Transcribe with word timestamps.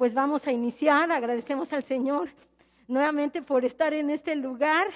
pues 0.00 0.14
vamos 0.14 0.46
a 0.46 0.50
iniciar. 0.50 1.12
Agradecemos 1.12 1.70
al 1.74 1.84
Señor 1.84 2.30
nuevamente 2.88 3.42
por 3.42 3.66
estar 3.66 3.92
en 3.92 4.08
este 4.08 4.34
lugar. 4.34 4.86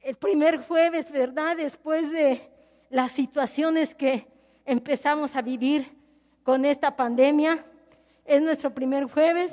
El 0.00 0.16
primer 0.16 0.62
jueves, 0.66 1.12
¿verdad? 1.12 1.58
Después 1.58 2.10
de 2.10 2.40
las 2.88 3.12
situaciones 3.12 3.94
que 3.94 4.26
empezamos 4.64 5.36
a 5.36 5.42
vivir 5.42 5.94
con 6.42 6.64
esta 6.64 6.96
pandemia. 6.96 7.66
Es 8.24 8.40
nuestro 8.40 8.72
primer 8.72 9.04
jueves 9.04 9.52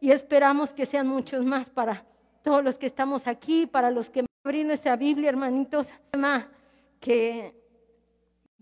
y 0.00 0.10
esperamos 0.10 0.72
que 0.72 0.84
sean 0.84 1.06
muchos 1.06 1.44
más 1.44 1.70
para 1.70 2.04
todos 2.42 2.64
los 2.64 2.76
que 2.76 2.86
estamos 2.86 3.28
aquí, 3.28 3.68
para 3.68 3.88
los 3.92 4.10
que 4.10 4.26
abrir 4.42 4.66
nuestra 4.66 4.96
Biblia, 4.96 5.28
hermanitos. 5.28 5.86
Que, 6.98 7.54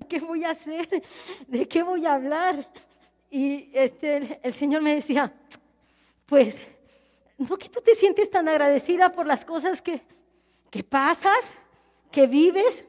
¿Qué 0.06 0.20
voy 0.20 0.44
a 0.44 0.50
hacer? 0.50 1.02
¿De 1.48 1.66
qué 1.66 1.82
voy 1.82 2.04
a 2.04 2.12
hablar? 2.12 2.68
Y 3.30 3.70
este, 3.72 4.40
el 4.42 4.54
Señor 4.54 4.82
me 4.82 4.96
decía, 4.96 5.32
pues, 6.26 6.56
¿no 7.38 7.56
que 7.56 7.68
tú 7.68 7.80
te 7.80 7.94
sientes 7.94 8.28
tan 8.30 8.48
agradecida 8.48 9.12
por 9.12 9.26
las 9.26 9.44
cosas 9.44 9.80
que, 9.80 10.02
que 10.70 10.82
pasas, 10.82 11.40
que 12.10 12.26
vives, 12.26 12.84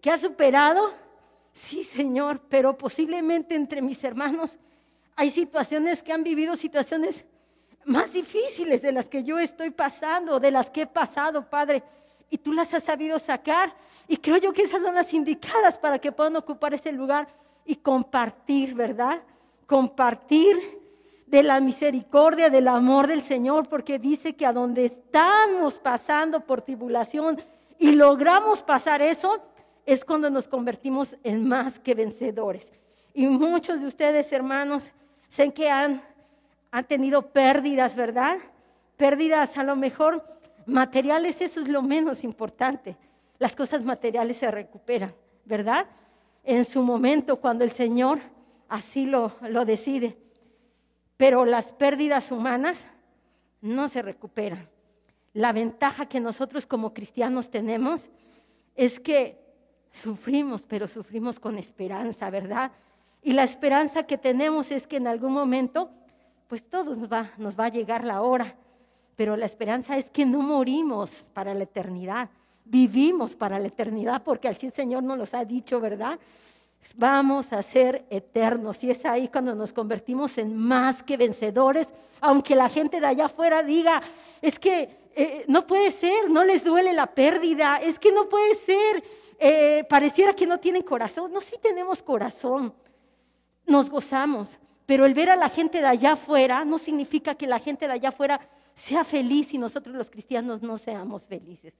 que 0.00 0.10
has 0.10 0.22
superado? 0.22 0.94
Sí, 1.52 1.84
Señor, 1.84 2.40
pero 2.48 2.76
posiblemente 2.76 3.54
entre 3.54 3.82
mis 3.82 4.02
hermanos 4.02 4.58
hay 5.14 5.30
situaciones 5.30 6.02
que 6.02 6.12
han 6.12 6.24
vivido 6.24 6.56
situaciones 6.56 7.24
más 7.84 8.12
difíciles 8.12 8.80
de 8.80 8.92
las 8.92 9.06
que 9.06 9.24
yo 9.24 9.38
estoy 9.38 9.70
pasando, 9.70 10.40
de 10.40 10.50
las 10.50 10.70
que 10.70 10.82
he 10.82 10.86
pasado, 10.86 11.48
Padre, 11.48 11.82
y 12.30 12.38
tú 12.38 12.52
las 12.52 12.72
has 12.72 12.84
sabido 12.84 13.18
sacar. 13.18 13.74
Y 14.08 14.16
creo 14.16 14.38
yo 14.38 14.52
que 14.52 14.62
esas 14.62 14.82
son 14.82 14.94
las 14.94 15.12
indicadas 15.12 15.76
para 15.78 15.98
que 15.98 16.12
puedan 16.12 16.36
ocupar 16.36 16.72
ese 16.72 16.92
lugar 16.92 17.28
y 17.64 17.76
compartir, 17.76 18.74
¿verdad? 18.74 19.22
Compartir 19.72 20.54
de 21.26 21.42
la 21.42 21.58
misericordia, 21.58 22.50
del 22.50 22.68
amor 22.68 23.06
del 23.06 23.22
Señor, 23.22 23.70
porque 23.70 23.98
dice 23.98 24.34
que 24.34 24.44
a 24.44 24.52
donde 24.52 24.84
estamos 24.84 25.78
pasando 25.78 26.40
por 26.40 26.60
tribulación 26.60 27.40
y 27.78 27.92
logramos 27.92 28.62
pasar 28.62 29.00
eso, 29.00 29.40
es 29.86 30.04
cuando 30.04 30.28
nos 30.28 30.46
convertimos 30.46 31.16
en 31.24 31.48
más 31.48 31.78
que 31.78 31.94
vencedores. 31.94 32.66
Y 33.14 33.26
muchos 33.28 33.80
de 33.80 33.86
ustedes, 33.86 34.30
hermanos, 34.30 34.84
sé 35.30 35.54
que 35.54 35.70
han, 35.70 36.02
han 36.70 36.84
tenido 36.84 37.22
pérdidas, 37.22 37.96
¿verdad? 37.96 38.36
Pérdidas 38.98 39.56
a 39.56 39.62
lo 39.62 39.74
mejor 39.74 40.22
materiales, 40.66 41.40
eso 41.40 41.62
es 41.62 41.68
lo 41.68 41.80
menos 41.80 42.24
importante. 42.24 42.94
Las 43.38 43.56
cosas 43.56 43.82
materiales 43.82 44.36
se 44.36 44.50
recuperan, 44.50 45.14
¿verdad? 45.46 45.86
En 46.44 46.66
su 46.66 46.82
momento, 46.82 47.36
cuando 47.36 47.64
el 47.64 47.72
Señor 47.72 48.20
así 48.72 49.06
lo, 49.06 49.36
lo 49.48 49.64
decide. 49.64 50.18
Pero 51.16 51.44
las 51.44 51.72
pérdidas 51.72 52.32
humanas 52.32 52.78
no 53.60 53.88
se 53.88 54.02
recuperan. 54.02 54.68
La 55.32 55.52
ventaja 55.52 56.06
que 56.06 56.20
nosotros 56.20 56.66
como 56.66 56.92
cristianos 56.92 57.50
tenemos 57.50 58.08
es 58.74 59.00
que 59.00 59.42
Sufrimos, 59.92 60.62
pero 60.62 60.88
sufrimos 60.88 61.38
con 61.38 61.58
esperanza, 61.58 62.30
¿verdad? 62.30 62.72
Y 63.22 63.32
la 63.32 63.44
esperanza 63.44 64.04
que 64.04 64.16
tenemos 64.18 64.70
es 64.70 64.86
que 64.86 64.96
en 64.96 65.06
algún 65.06 65.32
momento, 65.32 65.90
pues 66.48 66.68
todos 66.68 66.98
nos 66.98 67.12
va, 67.12 67.30
nos 67.36 67.58
va 67.58 67.66
a 67.66 67.70
llegar 67.70 68.04
la 68.04 68.22
hora, 68.22 68.56
pero 69.16 69.36
la 69.36 69.46
esperanza 69.46 69.96
es 69.98 70.08
que 70.10 70.24
no 70.24 70.40
morimos 70.40 71.10
para 71.34 71.54
la 71.54 71.64
eternidad, 71.64 72.30
vivimos 72.64 73.36
para 73.36 73.58
la 73.58 73.68
eternidad, 73.68 74.22
porque 74.24 74.48
así 74.48 74.66
el 74.66 74.72
Señor 74.72 75.02
nos 75.02 75.18
los 75.18 75.34
ha 75.34 75.44
dicho, 75.44 75.78
¿verdad? 75.78 76.18
Vamos 76.96 77.52
a 77.52 77.62
ser 77.62 78.04
eternos. 78.10 78.82
Y 78.82 78.90
es 78.90 79.04
ahí 79.04 79.28
cuando 79.28 79.54
nos 79.54 79.72
convertimos 79.72 80.36
en 80.38 80.56
más 80.56 81.02
que 81.02 81.16
vencedores, 81.16 81.86
aunque 82.20 82.54
la 82.54 82.68
gente 82.68 83.00
de 83.00 83.06
allá 83.06 83.26
afuera 83.26 83.62
diga, 83.62 84.02
es 84.40 84.58
que 84.58 85.10
eh, 85.14 85.44
no 85.48 85.66
puede 85.66 85.90
ser, 85.90 86.30
no 86.30 86.44
les 86.44 86.64
duele 86.64 86.92
la 86.92 87.06
pérdida, 87.06 87.76
es 87.76 87.98
que 87.98 88.12
no 88.12 88.28
puede 88.28 88.54
ser, 88.56 89.02
eh, 89.38 89.84
pareciera 89.88 90.34
que 90.34 90.46
no 90.46 90.58
tienen 90.58 90.82
corazón. 90.82 91.32
No, 91.32 91.40
sí 91.40 91.56
tenemos 91.60 92.02
corazón, 92.02 92.72
nos 93.66 93.90
gozamos, 93.90 94.58
pero 94.86 95.06
el 95.06 95.14
ver 95.14 95.30
a 95.30 95.36
la 95.36 95.48
gente 95.48 95.78
de 95.78 95.86
allá 95.86 96.12
afuera 96.12 96.64
no 96.64 96.78
significa 96.78 97.34
que 97.34 97.46
la 97.46 97.58
gente 97.58 97.86
de 97.86 97.94
allá 97.94 98.10
afuera 98.10 98.40
sea 98.76 99.04
feliz 99.04 99.52
y 99.52 99.58
nosotros 99.58 99.94
los 99.94 100.10
cristianos 100.10 100.62
no 100.62 100.78
seamos 100.78 101.26
felices. 101.26 101.74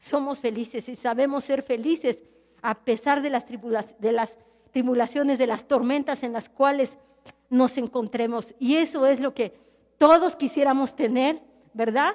Somos 0.00 0.40
felices 0.40 0.88
y 0.88 0.96
sabemos 0.96 1.44
ser 1.44 1.62
felices 1.62 2.18
a 2.64 2.74
pesar 2.74 3.20
de 3.20 3.28
las, 3.28 3.44
tribulaciones, 3.44 5.38
de 5.38 5.46
las 5.46 5.68
tormentas 5.68 6.22
en 6.22 6.32
las 6.32 6.48
cuales 6.48 6.96
nos 7.50 7.76
encontremos. 7.76 8.54
Y 8.58 8.76
eso 8.76 9.06
es 9.06 9.20
lo 9.20 9.34
que 9.34 9.54
todos 9.98 10.34
quisiéramos 10.34 10.96
tener, 10.96 11.42
¿verdad? 11.74 12.14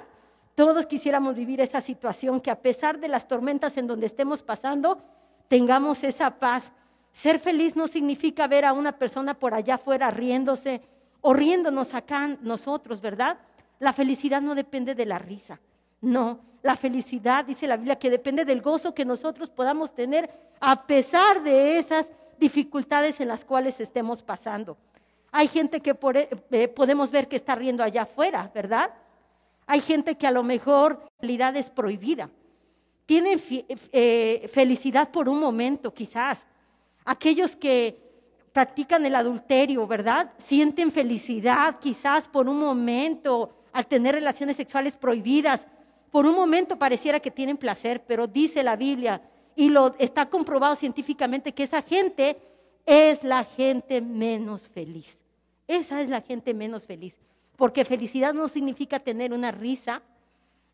Todos 0.56 0.86
quisiéramos 0.86 1.36
vivir 1.36 1.60
esa 1.60 1.80
situación, 1.80 2.40
que 2.40 2.50
a 2.50 2.60
pesar 2.60 2.98
de 2.98 3.06
las 3.06 3.28
tormentas 3.28 3.76
en 3.76 3.86
donde 3.86 4.06
estemos 4.06 4.42
pasando, 4.42 4.98
tengamos 5.46 6.02
esa 6.02 6.40
paz. 6.40 6.64
Ser 7.12 7.38
feliz 7.38 7.76
no 7.76 7.86
significa 7.86 8.48
ver 8.48 8.64
a 8.64 8.72
una 8.72 8.98
persona 8.98 9.34
por 9.34 9.54
allá 9.54 9.76
afuera 9.76 10.10
riéndose 10.10 10.80
o 11.20 11.32
riéndonos 11.32 11.94
acá 11.94 12.36
nosotros, 12.42 13.00
¿verdad? 13.00 13.38
La 13.78 13.92
felicidad 13.92 14.42
no 14.42 14.56
depende 14.56 14.96
de 14.96 15.06
la 15.06 15.18
risa. 15.20 15.60
No, 16.00 16.40
la 16.62 16.76
felicidad, 16.76 17.44
dice 17.44 17.66
la 17.66 17.76
Biblia, 17.76 17.98
que 17.98 18.10
depende 18.10 18.44
del 18.44 18.62
gozo 18.62 18.94
que 18.94 19.04
nosotros 19.04 19.50
podamos 19.50 19.94
tener 19.94 20.30
a 20.60 20.86
pesar 20.86 21.42
de 21.42 21.78
esas 21.78 22.06
dificultades 22.38 23.20
en 23.20 23.28
las 23.28 23.44
cuales 23.44 23.78
estemos 23.80 24.22
pasando. 24.22 24.76
Hay 25.32 25.48
gente 25.48 25.80
que 25.80 25.96
eh, 26.50 26.68
podemos 26.68 27.10
ver 27.10 27.28
que 27.28 27.36
está 27.36 27.54
riendo 27.54 27.82
allá 27.82 28.02
afuera, 28.02 28.50
¿verdad? 28.54 28.90
Hay 29.66 29.80
gente 29.80 30.16
que 30.16 30.26
a 30.26 30.32
lo 30.32 30.42
mejor 30.42 31.00
realidad 31.20 31.56
es 31.56 31.70
prohibida. 31.70 32.28
Tienen 33.06 33.40
eh, 33.92 34.50
felicidad 34.52 35.10
por 35.10 35.28
un 35.28 35.38
momento, 35.38 35.92
quizás. 35.92 36.38
Aquellos 37.04 37.54
que 37.56 37.98
practican 38.52 39.06
el 39.06 39.14
adulterio, 39.14 39.86
¿verdad? 39.86 40.32
Sienten 40.44 40.90
felicidad 40.90 41.78
quizás 41.80 42.26
por 42.26 42.48
un 42.48 42.58
momento 42.58 43.50
al 43.72 43.86
tener 43.86 44.16
relaciones 44.16 44.56
sexuales 44.56 44.96
prohibidas. 44.96 45.60
Por 46.10 46.26
un 46.26 46.34
momento 46.34 46.78
pareciera 46.78 47.20
que 47.20 47.30
tienen 47.30 47.56
placer, 47.56 48.02
pero 48.06 48.26
dice 48.26 48.62
la 48.62 48.76
Biblia 48.76 49.22
y 49.54 49.68
lo 49.68 49.94
está 49.98 50.26
comprobado 50.26 50.74
científicamente 50.74 51.52
que 51.52 51.64
esa 51.64 51.82
gente 51.82 52.38
es 52.86 53.22
la 53.22 53.44
gente 53.44 54.00
menos 54.00 54.68
feliz. 54.68 55.16
Esa 55.68 56.00
es 56.00 56.08
la 56.08 56.20
gente 56.20 56.54
menos 56.54 56.86
feliz. 56.86 57.14
Porque 57.56 57.84
felicidad 57.84 58.34
no 58.34 58.48
significa 58.48 59.00
tener 59.00 59.32
una 59.32 59.50
risa 59.50 60.02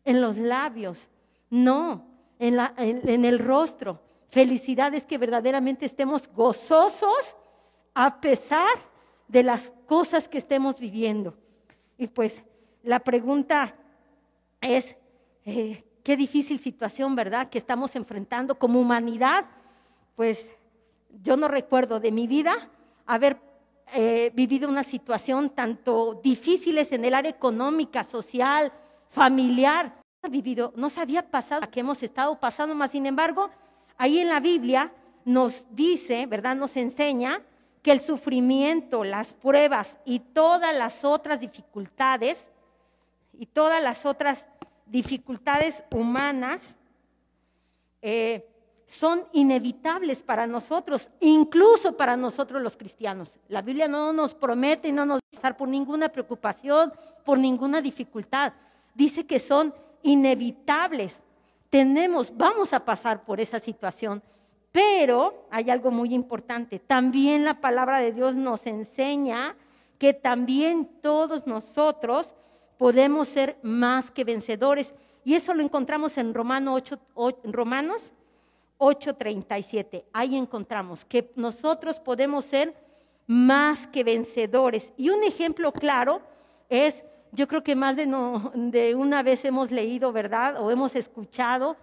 en 0.05 0.21
los 0.21 0.37
labios, 0.37 1.07
no, 1.49 2.05
en, 2.39 3.25
el 3.25 3.39
rostro. 3.39 3.99
Felicidad 4.29 4.93
es 4.93 5.05
que 5.05 5.17
verdaderamente 5.17 5.85
estemos 5.85 6.27
gozosos 6.33 7.35
a 7.93 8.21
pesar 8.21 8.69
de 9.27 9.43
las 9.43 9.71
cosas 9.85 10.27
que 10.27 10.37
estemos 10.37 10.79
viviendo. 10.79 11.35
Y 11.97 12.07
pues 12.07 12.33
la 12.83 12.99
pregunta 12.99 13.75
es, 14.61 14.95
eh, 15.47 15.83
qué 16.03 16.17
difícil 16.17 16.59
situación, 16.59 17.15
¿verdad?, 17.15 17.49
que 17.49 17.57
estamos 17.57 17.95
enfrentando 17.95 18.59
como 18.59 18.81
humanidad. 18.81 19.45
Pues 20.15 20.45
yo 21.23 21.37
no 21.37 21.47
recuerdo 21.47 21.99
de 21.99 22.11
mi 22.11 22.27
vida 22.27 22.69
haber 23.05 23.37
eh, 23.93 24.31
vivido 24.35 24.67
una 24.67 24.83
situación 24.83 25.49
tanto 25.49 26.19
difíciles 26.21 26.91
en 26.91 27.05
el 27.05 27.13
área 27.13 27.31
económica, 27.31 28.03
social, 28.03 28.73
familiar. 29.09 29.95
No 30.21 30.29
vivido, 30.29 30.73
no 30.75 30.89
se 30.89 30.99
había 30.99 31.31
pasado 31.31 31.71
que 31.71 31.79
hemos 31.79 32.03
estado 32.03 32.37
pasando, 32.37 32.75
más 32.75 32.91
sin 32.91 33.05
embargo, 33.05 33.49
ahí 33.97 34.19
en 34.19 34.27
la 34.27 34.41
Biblia 34.41 34.91
nos 35.23 35.63
dice, 35.71 36.25
¿verdad? 36.25 36.57
Nos 36.57 36.75
enseña 36.75 37.41
que 37.81 37.93
el 37.93 38.01
sufrimiento, 38.01 39.05
las 39.05 39.33
pruebas 39.33 39.95
y 40.03 40.19
todas 40.19 40.75
las 40.75 41.05
otras 41.05 41.39
dificultades, 41.39 42.37
y 43.39 43.45
todas 43.45 43.81
las 43.83 44.05
otras 44.05 44.43
dificultades 44.89 45.83
humanas, 45.91 46.61
eh, 48.01 48.47
son 48.87 49.25
inevitables 49.33 50.19
para 50.19 50.47
nosotros, 50.47 51.09
incluso 51.19 51.97
para 51.97 52.15
nosotros 52.15 52.61
los 52.61 52.77
cristianos. 52.77 53.37
La 53.49 53.61
Biblia 53.61 53.87
no 53.87 54.13
nos 54.13 54.33
promete 54.33 54.87
y 54.87 54.93
no 54.93 55.05
nos 55.05 55.19
va 55.43 55.57
por 55.57 55.67
ninguna 55.67 56.09
preocupación, 56.09 56.93
por 57.25 57.37
ninguna 57.37 57.81
dificultad. 57.81 58.53
Dice 58.93 59.25
que 59.25 59.39
son 59.39 59.73
inevitables. 60.03 61.13
Tenemos, 61.69 62.35
vamos 62.35 62.71
a 62.73 62.83
pasar 62.83 63.23
por 63.25 63.41
esa 63.41 63.59
situación. 63.59 64.23
Pero 64.71 65.47
hay 65.51 65.69
algo 65.69 65.91
muy 65.91 66.13
importante. 66.13 66.79
También 66.79 67.43
la 67.43 67.59
palabra 67.59 67.99
de 67.99 68.13
Dios 68.13 68.35
nos 68.35 68.65
enseña 68.65 69.55
que 69.97 70.13
también 70.13 70.89
todos 71.01 71.47
nosotros 71.47 72.29
podemos 72.77 73.27
ser 73.27 73.57
más 73.61 74.11
que 74.11 74.23
vencedores. 74.23 74.93
Y 75.23 75.35
eso 75.35 75.53
lo 75.53 75.63
encontramos 75.63 76.17
en 76.17 76.33
Romanos 76.33 76.83
8, 77.13 77.39
Romanos 77.45 78.13
8:37. 78.77 80.05
Ahí 80.13 80.35
encontramos 80.35 81.03
que 81.05 81.31
nosotros 81.35 81.99
podemos 81.99 82.45
ser 82.45 82.73
más 83.25 83.87
que 83.87 84.03
vencedores. 84.03 84.91
Y 84.97 85.09
un 85.09 85.23
ejemplo 85.23 85.71
claro 85.71 86.21
es, 86.69 86.95
yo 87.31 87.47
creo 87.47 87.63
que 87.63 87.75
más 87.75 87.95
de, 87.97 88.05
de 88.55 88.95
una 88.95 89.21
vez 89.21 89.43
hemos 89.43 89.71
leído, 89.71 90.13
¿verdad? 90.13 90.61
O 90.61 90.71
hemos 90.71 90.95
escuchado, 90.95 91.75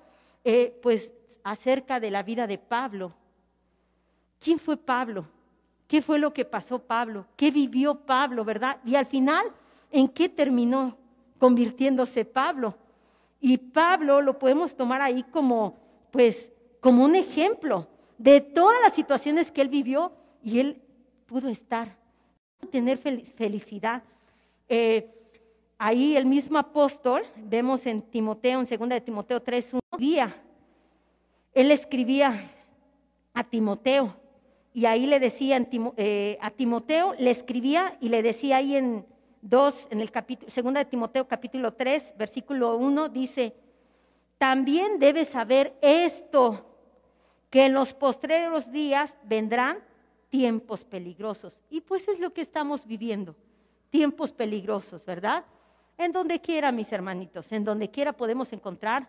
eh, 0.42 0.78
pues, 0.82 1.10
acerca 1.42 2.00
de 2.00 2.10
la 2.10 2.22
vida 2.22 2.46
de 2.46 2.58
Pablo. 2.58 3.12
¿Quién 4.40 4.58
fue 4.58 4.76
Pablo? 4.76 5.26
¿Qué 5.86 6.00
fue 6.00 6.18
lo 6.18 6.32
que 6.32 6.44
pasó 6.44 6.78
Pablo? 6.78 7.26
¿Qué 7.36 7.50
vivió 7.50 7.94
Pablo, 7.94 8.44
verdad? 8.44 8.78
Y 8.84 8.96
al 8.96 9.06
final, 9.06 9.46
¿en 9.94 10.08
qué 10.08 10.28
terminó 10.28 10.96
convirtiéndose 11.38 12.24
Pablo? 12.24 12.74
Y 13.40 13.56
Pablo 13.58 14.20
lo 14.20 14.38
podemos 14.40 14.74
tomar 14.74 15.00
ahí 15.00 15.22
como, 15.22 15.76
pues, 16.10 16.50
como 16.80 17.04
un 17.04 17.14
ejemplo 17.14 17.86
de 18.18 18.40
todas 18.40 18.76
las 18.82 18.92
situaciones 18.92 19.52
que 19.52 19.62
él 19.62 19.68
vivió 19.68 20.12
y 20.42 20.58
él 20.58 20.82
pudo 21.26 21.48
estar, 21.48 21.96
tener 22.72 22.98
felicidad. 22.98 24.02
Eh, 24.68 25.08
ahí 25.78 26.16
el 26.16 26.26
mismo 26.26 26.58
apóstol, 26.58 27.22
vemos 27.36 27.86
en 27.86 28.02
Timoteo, 28.02 28.60
en 28.60 28.66
2 28.66 28.88
de 28.88 29.00
Timoteo 29.00 29.40
3, 29.40 29.76
día, 29.96 30.34
él 31.52 31.70
escribía 31.70 32.50
a 33.32 33.44
Timoteo 33.44 34.16
y 34.72 34.86
ahí 34.86 35.06
le 35.06 35.20
decía 35.20 35.64
eh, 35.96 36.36
a 36.40 36.50
Timoteo, 36.50 37.14
le 37.16 37.30
escribía 37.30 37.96
y 38.00 38.08
le 38.08 38.24
decía 38.24 38.56
ahí 38.56 38.74
en 38.74 39.06
2, 39.44 39.88
en 39.90 40.00
el 40.00 40.10
capítulo, 40.10 40.50
2 40.50 40.74
de 40.74 40.84
Timoteo 40.86 41.28
capítulo 41.28 41.74
3, 41.74 42.14
versículo 42.16 42.76
1, 42.76 43.10
dice, 43.10 43.54
también 44.38 44.98
debes 44.98 45.28
saber 45.28 45.76
esto, 45.82 46.64
que 47.50 47.66
en 47.66 47.74
los 47.74 47.92
postreros 47.92 48.72
días 48.72 49.14
vendrán 49.22 49.78
tiempos 50.30 50.82
peligrosos. 50.82 51.60
Y 51.68 51.82
pues 51.82 52.08
es 52.08 52.18
lo 52.18 52.32
que 52.32 52.40
estamos 52.40 52.86
viviendo, 52.86 53.36
tiempos 53.90 54.32
peligrosos, 54.32 55.04
¿verdad? 55.04 55.44
En 55.98 56.10
donde 56.10 56.40
quiera, 56.40 56.72
mis 56.72 56.90
hermanitos, 56.90 57.52
en 57.52 57.64
donde 57.64 57.90
quiera 57.90 58.14
podemos 58.14 58.50
encontrar 58.52 59.08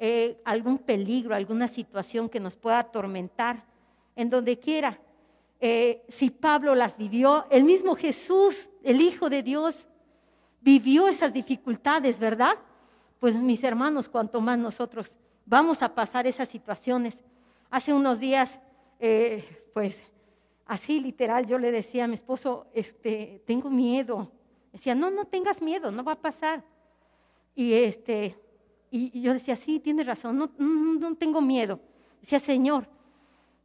eh, 0.00 0.40
algún 0.44 0.78
peligro, 0.78 1.32
alguna 1.32 1.68
situación 1.68 2.28
que 2.28 2.40
nos 2.40 2.56
pueda 2.56 2.80
atormentar, 2.80 3.64
en 4.16 4.30
donde 4.30 4.58
quiera. 4.58 4.98
Eh, 5.60 6.04
si 6.08 6.30
Pablo 6.30 6.74
las 6.74 6.96
vivió, 6.98 7.46
el 7.50 7.64
mismo 7.64 7.94
Jesús, 7.94 8.68
el 8.86 9.00
Hijo 9.00 9.28
de 9.28 9.42
Dios, 9.42 9.74
vivió 10.60 11.08
esas 11.08 11.32
dificultades, 11.32 12.20
¿verdad? 12.20 12.56
Pues 13.18 13.34
mis 13.34 13.64
hermanos, 13.64 14.08
cuanto 14.08 14.40
más 14.40 14.56
nosotros 14.58 15.10
vamos 15.44 15.82
a 15.82 15.92
pasar 15.92 16.28
esas 16.28 16.48
situaciones. 16.48 17.18
Hace 17.68 17.92
unos 17.92 18.20
días, 18.20 18.48
eh, 19.00 19.44
pues 19.74 19.98
así 20.66 21.00
literal, 21.00 21.46
yo 21.46 21.58
le 21.58 21.72
decía 21.72 22.04
a 22.04 22.06
mi 22.06 22.14
esposo, 22.14 22.68
este, 22.72 23.42
tengo 23.44 23.70
miedo. 23.70 24.30
Decía, 24.72 24.94
no, 24.94 25.10
no 25.10 25.24
tengas 25.24 25.60
miedo, 25.60 25.90
no 25.90 26.04
va 26.04 26.12
a 26.12 26.20
pasar. 26.20 26.62
Y, 27.56 27.72
este, 27.72 28.38
y, 28.92 29.20
yo 29.20 29.32
decía, 29.32 29.56
sí, 29.56 29.80
tienes 29.80 30.06
razón, 30.06 30.38
no, 30.38 30.50
no, 30.58 31.16
tengo 31.16 31.40
miedo. 31.40 31.80
Decía, 32.20 32.38
Señor, 32.38 32.86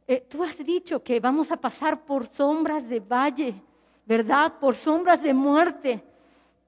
eh, 0.08 0.26
tú 0.28 0.42
has 0.42 0.58
dicho 0.58 1.00
que 1.00 1.20
vamos 1.20 1.52
a 1.52 1.56
pasar 1.56 2.04
por 2.04 2.26
sombras 2.26 2.88
de 2.88 2.98
valle, 2.98 3.54
¿verdad? 4.06 4.54
Por 4.60 4.74
sombras 4.74 5.22
de 5.22 5.34
muerte. 5.34 6.02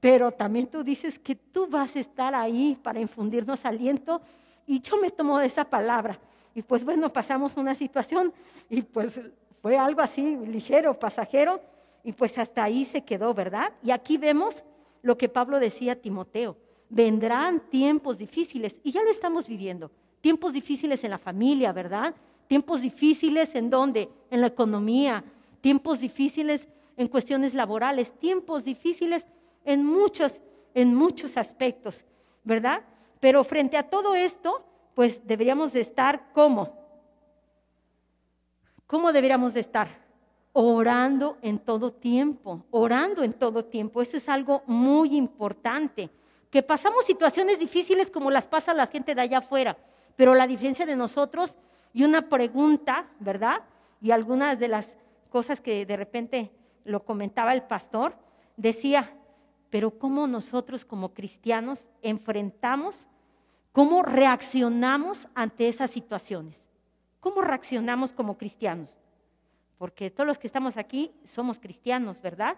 Pero 0.01 0.33
también 0.33 0.67
tú 0.67 0.85
dices 0.85 1.19
que 1.19 1.35
tú 1.35 1.67
vas 1.67 1.97
a 1.97 2.01
estar 2.01 2.35
ahí 2.35 2.79
para 2.83 3.01
infundirnos 3.01 3.65
aliento. 3.65 4.21
Y 4.67 4.81
yo 4.81 4.97
me 4.99 5.11
tomo 5.11 5.41
esa 5.41 5.65
palabra. 5.65 6.19
Y 6.55 6.63
pues 6.63 6.85
bueno, 6.85 7.13
pasamos 7.13 7.57
una 7.57 7.75
situación 7.75 8.33
y 8.69 8.83
pues 8.83 9.19
fue 9.61 9.77
algo 9.77 10.01
así 10.01 10.37
ligero, 10.37 10.99
pasajero, 10.99 11.61
y 12.03 12.13
pues 12.13 12.37
hasta 12.39 12.65
ahí 12.65 12.85
se 12.85 13.01
quedó, 13.01 13.33
¿verdad? 13.33 13.73
Y 13.83 13.91
aquí 13.91 14.19
vemos 14.19 14.63
lo 15.03 15.17
que 15.17 15.29
Pablo 15.29 15.59
decía 15.59 15.93
a 15.93 15.97
Timoteo. 15.97 16.57
Vendrán 16.91 17.61
tiempos 17.71 18.19
difíciles, 18.19 18.77
y 18.85 18.93
ya 18.93 19.03
lo 19.03 19.11
estamos 19.11 19.49
viviendo. 19.49 19.91
Tiempos 20.21 20.53
difíciles 20.53 21.03
en 21.03 21.11
la 21.11 21.19
familia, 21.19 21.73
¿verdad? 21.73 22.15
Tiempos 22.47 22.83
difíciles 22.83 23.55
en 23.55 23.71
dónde? 23.71 24.09
En 24.31 24.43
la 24.43 24.49
economía, 24.49 25.25
tiempos 25.63 26.01
difíciles 26.01 26.69
en 26.97 27.09
cuestiones 27.09 27.55
laborales, 27.55 28.13
tiempos 28.19 28.65
difíciles 28.65 29.27
en 29.65 29.85
muchos, 29.85 30.33
en 30.75 30.95
muchos 30.95 31.37
aspectos, 31.37 32.05
¿verdad? 32.45 32.83
Pero 33.21 33.45
frente 33.45 33.77
a 33.77 33.89
todo 33.89 34.15
esto, 34.15 34.65
pues 34.95 35.27
deberíamos 35.27 35.73
de 35.73 35.81
estar 35.81 36.31
¿cómo? 36.33 36.85
¿Cómo 38.87 39.13
deberíamos 39.13 39.55
de 39.55 39.61
estar? 39.61 39.89
Orando 40.53 41.37
en 41.43 41.59
todo 41.59 41.93
tiempo, 41.93 42.65
orando 42.71 43.25
en 43.25 43.33
todo 43.33 43.65
tiempo. 43.65 44.03
Eso 44.03 44.17
es 44.17 44.29
algo 44.29 44.63
muy 44.67 45.17
importante. 45.17 46.11
Que 46.51 46.63
pasamos 46.63 47.05
situaciones 47.05 47.59
difíciles 47.59 48.11
como 48.11 48.31
las 48.31 48.47
pasa 48.47 48.73
la 48.73 48.87
gente 48.87 49.15
de 49.15 49.21
allá 49.21 49.39
afuera, 49.39 49.77
pero 50.15 50.35
la 50.35 50.47
diferencia 50.47 50.87
de 50.87 50.95
nosotros 50.95 51.55
y 51.93 52.05
una 52.05 52.29
pregunta, 52.29 53.07
¿verdad? 53.19 53.63
Y 54.01 54.13
algunas 54.13 54.59
de 54.61 54.69
las 54.69 54.87
cosas 55.31 55.61
que 55.61 55.85
de 55.87 55.97
repente 55.97 56.53
lo 56.85 57.05
comentaba 57.05 57.55
el 57.55 57.63
pastor, 57.63 58.17
decía, 58.57 59.13
pero 59.71 59.99
¿cómo 59.99 60.27
nosotros 60.27 60.85
como 60.85 61.15
cristianos 61.15 61.87
enfrentamos 62.03 63.07
¿Cómo 63.75 64.03
reaccionamos 64.03 65.27
ante 65.35 65.67
esas 65.67 65.91
situaciones? 65.91 66.55
¿Cómo 67.19 67.41
reaccionamos 67.41 68.13
como 68.13 68.39
cristianos? 68.39 68.97
Porque 69.79 70.13
todos 70.13 70.29
los 70.29 70.39
que 70.39 70.47
estamos 70.47 70.77
aquí 70.77 71.11
somos 71.25 71.59
cristianos, 71.59 72.23
¿verdad? 72.23 72.57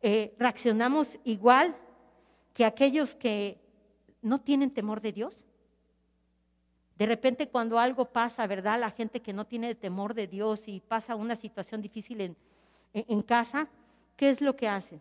Eh, 0.00 0.36
reaccionamos 0.38 1.18
igual 1.24 1.74
que 2.54 2.64
aquellos 2.64 3.16
que 3.16 3.58
no 4.22 4.40
tienen 4.40 4.70
temor 4.70 5.00
de 5.00 5.10
Dios. 5.10 5.44
De 6.96 7.06
repente 7.06 7.48
cuando 7.48 7.80
algo 7.80 8.04
pasa, 8.04 8.46
¿verdad? 8.46 8.78
La 8.78 8.92
gente 8.92 9.20
que 9.20 9.32
no 9.32 9.44
tiene 9.44 9.74
temor 9.74 10.14
de 10.14 10.28
Dios 10.28 10.68
y 10.68 10.78
pasa 10.78 11.16
una 11.16 11.34
situación 11.34 11.82
difícil 11.82 12.20
en, 12.20 12.36
en 12.92 13.22
casa, 13.22 13.68
¿qué 14.16 14.30
es 14.30 14.40
lo 14.40 14.56
que 14.56 14.68
hacen? 14.68 15.00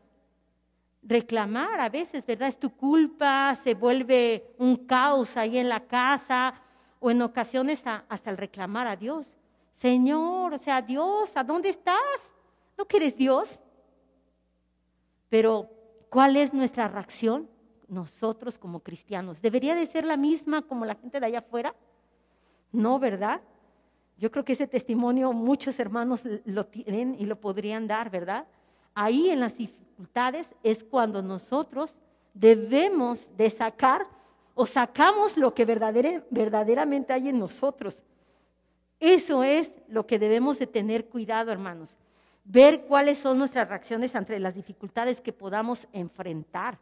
reclamar 1.07 1.79
a 1.79 1.89
veces, 1.89 2.25
¿verdad? 2.25 2.49
Es 2.49 2.59
tu 2.59 2.69
culpa, 2.69 3.55
se 3.63 3.73
vuelve 3.73 4.53
un 4.57 4.85
caos 4.85 5.37
ahí 5.37 5.57
en 5.57 5.69
la 5.69 5.79
casa 5.81 6.53
o 6.99 7.09
en 7.09 7.21
ocasiones 7.21 7.81
hasta 7.85 8.29
el 8.29 8.37
reclamar 8.37 8.87
a 8.87 8.95
Dios. 8.95 9.31
Señor, 9.75 10.53
o 10.53 10.57
sea, 10.57 10.81
Dios, 10.81 11.31
¿a 11.35 11.43
dónde 11.43 11.69
estás? 11.69 11.97
¿No 12.77 12.85
quieres 12.85 13.15
Dios? 13.15 13.59
Pero, 15.29 15.69
¿cuál 16.09 16.35
es 16.35 16.53
nuestra 16.53 16.87
reacción? 16.87 17.49
Nosotros 17.87 18.57
como 18.57 18.81
cristianos. 18.81 19.41
¿Debería 19.41 19.75
de 19.75 19.85
ser 19.85 20.03
la 20.03 20.17
misma 20.17 20.63
como 20.63 20.83
la 20.83 20.95
gente 20.95 21.19
de 21.19 21.25
allá 21.25 21.39
afuera? 21.39 21.73
No, 22.73 22.99
¿verdad? 22.99 23.39
Yo 24.17 24.31
creo 24.31 24.43
que 24.43 24.53
ese 24.53 24.67
testimonio 24.67 25.31
muchos 25.31 25.79
hermanos 25.79 26.21
lo 26.45 26.65
tienen 26.65 27.15
y 27.19 27.25
lo 27.25 27.35
podrían 27.35 27.87
dar, 27.87 28.09
¿verdad? 28.09 28.45
Ahí 28.95 29.29
en 29.29 29.39
las 29.39 29.53
es 30.63 30.83
cuando 30.83 31.21
nosotros 31.21 31.95
debemos 32.33 33.27
de 33.37 33.49
sacar 33.49 34.07
o 34.55 34.65
sacamos 34.65 35.37
lo 35.37 35.53
que 35.53 35.65
verdaderamente 35.65 37.13
hay 37.13 37.29
en 37.29 37.39
nosotros. 37.39 38.01
Eso 38.99 39.43
es 39.43 39.71
lo 39.87 40.07
que 40.07 40.17
debemos 40.17 40.57
de 40.57 40.65
tener 40.65 41.05
cuidado, 41.05 41.51
hermanos. 41.51 41.95
Ver 42.43 42.85
cuáles 42.85 43.19
son 43.19 43.37
nuestras 43.37 43.69
reacciones 43.69 44.15
ante 44.15 44.39
las 44.39 44.55
dificultades 44.55 45.21
que 45.21 45.33
podamos 45.33 45.87
enfrentar. 45.93 46.79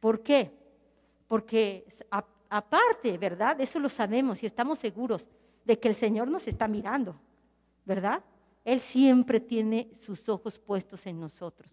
¿Por 0.00 0.22
qué? 0.22 0.50
Porque 1.26 1.86
aparte, 2.50 3.16
¿verdad? 3.16 3.60
Eso 3.60 3.78
lo 3.78 3.88
sabemos 3.88 4.42
y 4.42 4.46
estamos 4.46 4.78
seguros 4.78 5.26
de 5.68 5.78
que 5.78 5.88
el 5.88 5.94
Señor 5.94 6.28
nos 6.28 6.48
está 6.48 6.66
mirando, 6.66 7.14
¿verdad? 7.84 8.22
Él 8.64 8.80
siempre 8.80 9.38
tiene 9.38 9.90
sus 10.00 10.26
ojos 10.30 10.58
puestos 10.58 11.06
en 11.06 11.20
nosotros. 11.20 11.70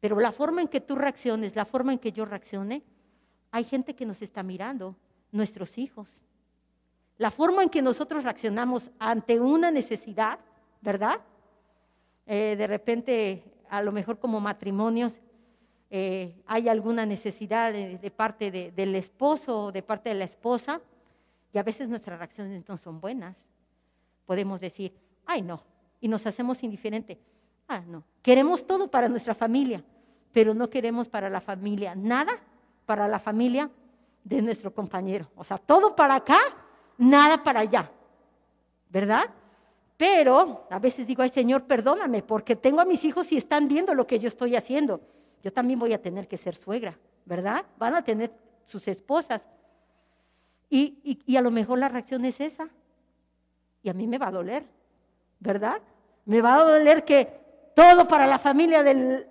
Pero 0.00 0.18
la 0.18 0.32
forma 0.32 0.60
en 0.60 0.66
que 0.66 0.80
tú 0.80 0.96
reacciones, 0.96 1.54
la 1.54 1.64
forma 1.64 1.92
en 1.92 2.00
que 2.00 2.10
yo 2.10 2.24
reaccione, 2.24 2.82
hay 3.52 3.62
gente 3.62 3.94
que 3.94 4.04
nos 4.04 4.22
está 4.22 4.42
mirando, 4.42 4.96
nuestros 5.30 5.78
hijos. 5.78 6.16
La 7.16 7.30
forma 7.30 7.62
en 7.62 7.68
que 7.68 7.80
nosotros 7.80 8.24
reaccionamos 8.24 8.90
ante 8.98 9.38
una 9.38 9.70
necesidad, 9.70 10.40
¿verdad? 10.80 11.20
Eh, 12.26 12.56
de 12.58 12.66
repente, 12.66 13.44
a 13.70 13.82
lo 13.82 13.92
mejor 13.92 14.18
como 14.18 14.40
matrimonios, 14.40 15.20
eh, 15.90 16.34
hay 16.46 16.68
alguna 16.68 17.06
necesidad 17.06 17.72
de, 17.72 18.10
parte 18.10 18.50
del 18.50 18.96
esposo 18.96 19.66
o 19.66 19.72
de 19.72 19.84
parte 19.84 20.08
de 20.08 20.16
la 20.16 20.24
esposa, 20.24 20.80
y 21.56 21.58
a 21.58 21.62
veces 21.62 21.88
nuestras 21.88 22.18
reacciones 22.18 22.68
no 22.68 22.76
son 22.76 23.00
buenas. 23.00 23.34
Podemos 24.26 24.60
decir, 24.60 24.92
ay 25.24 25.40
no, 25.40 25.62
y 26.02 26.06
nos 26.06 26.26
hacemos 26.26 26.62
indiferentes. 26.62 27.16
Ah, 27.66 27.80
no. 27.80 28.04
Queremos 28.20 28.66
todo 28.66 28.88
para 28.88 29.08
nuestra 29.08 29.34
familia, 29.34 29.82
pero 30.34 30.52
no 30.52 30.68
queremos 30.68 31.08
para 31.08 31.30
la 31.30 31.40
familia 31.40 31.94
nada 31.94 32.38
para 32.84 33.08
la 33.08 33.18
familia 33.18 33.70
de 34.22 34.42
nuestro 34.42 34.70
compañero. 34.74 35.30
O 35.34 35.44
sea, 35.44 35.56
todo 35.56 35.96
para 35.96 36.16
acá, 36.16 36.38
nada 36.98 37.42
para 37.42 37.60
allá. 37.60 37.90
¿Verdad? 38.90 39.24
Pero 39.96 40.66
a 40.68 40.78
veces 40.78 41.06
digo, 41.06 41.22
ay 41.22 41.30
Señor, 41.30 41.62
perdóname, 41.62 42.22
porque 42.22 42.54
tengo 42.54 42.82
a 42.82 42.84
mis 42.84 43.02
hijos 43.02 43.32
y 43.32 43.38
están 43.38 43.66
viendo 43.66 43.94
lo 43.94 44.06
que 44.06 44.18
yo 44.18 44.28
estoy 44.28 44.56
haciendo. 44.56 45.00
yo 45.42 45.50
también 45.50 45.78
voy 45.78 45.94
a 45.94 46.02
tener 46.02 46.28
que 46.28 46.36
ser 46.36 46.54
suegra, 46.54 46.98
¿verdad? 47.24 47.64
Van 47.78 47.94
a 47.94 48.02
tener 48.02 48.30
sus 48.66 48.86
esposas. 48.88 49.40
Y, 50.68 51.20
y, 51.24 51.36
a 51.36 51.40
lo 51.40 51.50
mejor 51.50 51.78
la 51.78 51.88
reacción 51.88 52.24
es 52.24 52.40
esa. 52.40 52.68
Y 53.82 53.88
a 53.88 53.94
mí 53.94 54.06
me 54.06 54.18
va 54.18 54.28
a 54.28 54.32
doler, 54.32 54.64
¿verdad? 55.38 55.80
Me 56.24 56.40
va 56.40 56.56
a 56.56 56.64
doler 56.64 57.04
que 57.04 57.28
todo 57.74 58.08
para 58.08 58.26
la 58.26 58.38
familia 58.38 58.82
de 58.82 59.26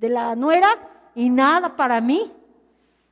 la 0.00 0.34
nuera 0.34 0.68
y 1.14 1.30
nada 1.30 1.76
para 1.76 2.00
mí. 2.00 2.32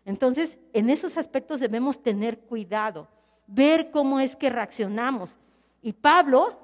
Entonces, 0.05 0.59
en 0.73 0.91
esos 0.91 1.17
aspectos 1.17 1.61
debemos 1.61 2.03
tener 2.03 2.39
cuidado, 2.41 3.07
ver 3.47 3.91
cómo 3.91 4.19
es 4.19 4.35
que 4.35 4.51
reaccionamos. 4.51 5.37
Y 5.83 5.93
Pablo, 5.93 6.59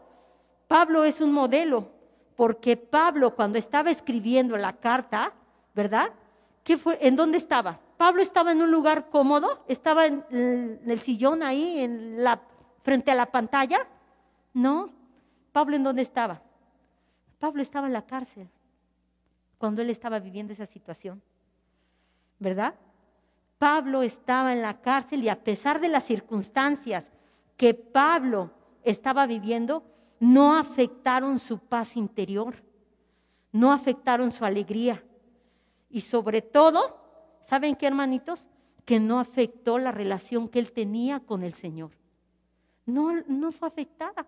Pablo 0.67 1.05
es 1.05 1.21
un 1.21 1.33
modelo, 1.33 1.89
porque 2.37 2.77
Pablo 2.77 3.35
cuando 3.35 3.59
estaba 3.59 3.91
escribiendo 3.91 4.57
la 4.57 4.73
carta, 4.75 5.33
¿verdad? 5.75 6.11
¿Qué 6.65 6.77
fue? 6.77 6.99
¿En 7.01 7.17
dónde 7.17 7.39
estaba? 7.39 7.79
Pablo 7.99 8.23
estaba 8.23 8.53
en 8.53 8.63
un 8.63 8.71
lugar 8.71 9.11
cómodo, 9.11 9.65
estaba 9.67 10.07
en, 10.07 10.25
el 10.87 11.01
sillón 11.01 11.43
ahí, 11.43 11.81
en 11.81 12.23
la, 12.23 12.41
frente 12.83 13.11
a 13.11 13.17
la 13.17 13.27
pantalla. 13.27 13.89
No, 14.55 14.91
Pablo 15.51 15.75
en 15.75 15.83
dónde 15.83 16.03
estaba? 16.03 16.41
Pablo 17.41 17.61
estaba 17.61 17.89
en 17.89 17.93
la 17.93 18.07
cárcel 18.07 18.49
cuando 19.59 19.83
él 19.83 19.91
estaba 19.91 20.21
viviendo 20.21 20.53
esa 20.53 20.67
situación, 20.67 21.21
¿verdad? 22.39 22.75
Pablo 23.59 24.05
estaba 24.05 24.53
en 24.53 24.63
la 24.63 24.81
cárcel 24.81 25.25
y 25.25 25.29
a 25.29 25.43
pesar 25.43 25.81
de 25.81 25.89
las 25.89 26.05
circunstancias 26.05 27.05
que 27.57 27.75
Pablo 27.75 28.53
estaba 28.85 29.27
viviendo, 29.27 29.83
no 30.21 30.57
afectaron 30.57 31.41
su 31.41 31.59
paz 31.59 31.97
interior, 31.97 32.63
no 33.51 33.73
afectaron 33.73 34.31
su 34.31 34.45
alegría. 34.45 35.03
Y 35.91 36.03
sobre 36.03 36.43
todo, 36.43 37.08
¿saben 37.49 37.77
qué, 37.77 37.87
hermanitos? 37.87 38.45
Que 38.85 39.01
no 39.01 39.19
afectó 39.21 39.79
la 39.79 39.93
relación 39.93 40.49
que 40.49 40.59
él 40.59 40.73
tenía 40.73 41.21
con 41.21 41.43
el 41.43 41.55
Señor. 41.55 41.91
No, 42.87 43.13
no 43.27 43.53
fue 43.53 43.69
afectada. 43.69 44.27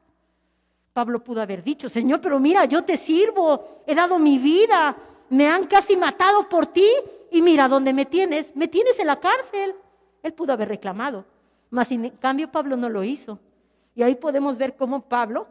Pablo 0.93 1.23
pudo 1.23 1.41
haber 1.41 1.63
dicho, 1.63 1.89
Señor, 1.89 2.21
pero 2.21 2.41
mira, 2.41 2.65
yo 2.65 2.85
te 2.85 2.97
sirvo, 2.97 3.63
he 3.87 3.95
dado 3.95 4.19
mi 4.19 4.39
vida, 4.39 4.97
me 5.31 5.49
han 5.49 5.67
casi 5.67 5.97
matado 5.97 6.49
por 6.49 6.67
ti 6.67 6.87
y 7.31 7.41
mira 7.41 7.69
dónde 7.69 7.93
me 7.93 8.07
tienes, 8.07 8.55
me 8.57 8.69
tienes 8.69 8.99
en 8.99 9.07
la 9.07 9.21
cárcel. 9.21 9.75
Él 10.23 10.35
pudo 10.35 10.53
haber 10.53 10.69
reclamado, 10.69 11.25
mas 11.71 11.91
en 11.93 12.11
cambio 12.11 12.51
Pablo 12.51 12.77
no 12.77 12.89
lo 12.89 13.05
hizo. 13.05 13.39
Y 13.95 14.03
ahí 14.03 14.15
podemos 14.15 14.59
ver 14.59 14.77
cómo 14.77 15.03
Pablo 15.03 15.47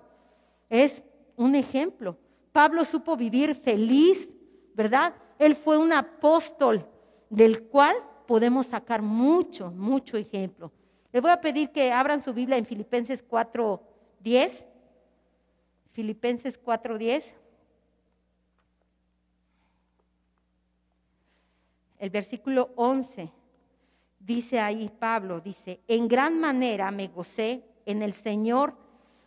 es 0.70 1.02
un 1.36 1.56
ejemplo. 1.56 2.18
Pablo 2.52 2.84
supo 2.84 3.16
vivir 3.16 3.56
feliz, 3.56 4.30
¿verdad? 4.74 5.14
Él 5.38 5.56
fue 5.56 5.78
un 5.78 5.94
apóstol 5.94 6.86
del 7.30 7.64
cual 7.64 7.96
podemos 8.28 8.68
sacar 8.68 9.02
mucho, 9.02 9.72
mucho 9.72 10.18
ejemplo. 10.18 10.72
Les 11.12 11.22
voy 11.22 11.32
a 11.32 11.42
pedir 11.42 11.72
que 11.72 11.92
abran 11.92 12.22
su 12.22 12.34
Biblia 12.34 12.58
en 12.58 12.66
Filipenses 12.66 13.28
4.10. 13.28 14.52
Filipenses 15.92 16.64
4.10. 16.64 17.24
El 21.98 22.10
versículo 22.12 22.70
11 22.76 23.30
dice 24.20 24.60
ahí 24.60 24.90
Pablo, 25.00 25.42
dice, 25.42 25.80
en 25.88 26.08
gran 26.08 26.40
manera 26.40 26.92
me 26.92 27.08
gocé 27.08 27.64
en 27.86 28.04
el 28.04 28.14
Señor 28.14 28.76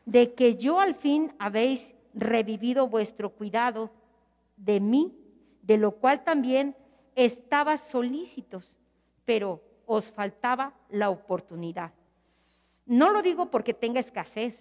de 0.07 0.35
que 0.35 0.57
yo 0.57 0.81
al 0.81 0.95
fin 0.95 1.33
habéis 1.39 1.87
revivido 2.15 2.89
vuestro 2.89 3.31
cuidado 3.31 3.91
de 4.57 4.81
mí, 4.81 5.13
de 5.63 5.77
lo 5.77 5.93
cual 5.93 6.25
también 6.25 6.77
estaba 7.15 7.77
solícitos, 7.77 8.77
pero 9.25 9.61
os 9.87 10.13
faltaba 10.13 10.73
la 10.89 11.11
oportunidad. 11.11 11.93
No 12.87 13.11
lo 13.11 13.23
digo 13.23 13.47
porque 13.51 13.75
tenga 13.75 14.01
escasez, 14.01 14.57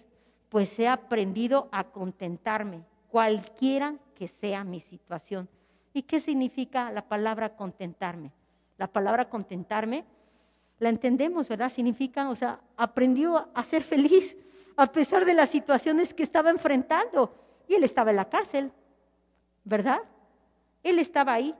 pues 0.48 0.78
he 0.78 0.88
aprendido 0.88 1.68
a 1.72 1.84
contentarme, 1.84 2.82
cualquiera 3.08 3.94
que 4.14 4.28
sea 4.28 4.64
mi 4.64 4.80
situación. 4.80 5.48
¿Y 5.92 6.02
qué 6.02 6.20
significa 6.20 6.90
la 6.90 7.02
palabra 7.08 7.56
contentarme? 7.56 8.32
La 8.78 8.86
palabra 8.86 9.28
contentarme, 9.28 10.04
la 10.78 10.88
entendemos, 10.88 11.48
¿verdad? 11.48 11.70
Significa, 11.70 12.28
o 12.28 12.34
sea, 12.34 12.60
aprendió 12.76 13.48
a 13.54 13.62
ser 13.64 13.82
feliz 13.82 14.36
a 14.76 14.86
pesar 14.86 15.24
de 15.24 15.34
las 15.34 15.50
situaciones 15.50 16.14
que 16.14 16.22
estaba 16.22 16.50
enfrentando. 16.50 17.34
Y 17.68 17.74
él 17.74 17.84
estaba 17.84 18.10
en 18.10 18.16
la 18.16 18.28
cárcel, 18.28 18.72
¿verdad? 19.64 20.00
Él 20.82 20.98
estaba 20.98 21.34
ahí 21.34 21.54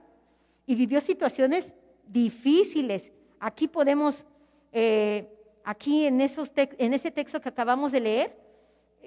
y 0.65 0.75
vivió 0.75 1.01
situaciones 1.01 1.71
difíciles. 2.07 3.03
Aquí 3.39 3.67
podemos, 3.67 4.23
eh, 4.71 5.27
aquí 5.63 6.05
en, 6.05 6.21
esos 6.21 6.51
en 6.55 6.93
ese 6.93 7.11
texto 7.11 7.41
que 7.41 7.49
acabamos 7.49 7.91
de 7.91 8.01
leer, 8.01 8.37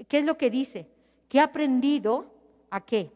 ¿qué 0.08 0.18
es 0.18 0.24
lo 0.24 0.36
que 0.36 0.50
dice? 0.50 0.86
Que 1.28 1.40
ha 1.40 1.44
aprendido 1.44 2.26
a 2.70 2.80
qué? 2.80 3.10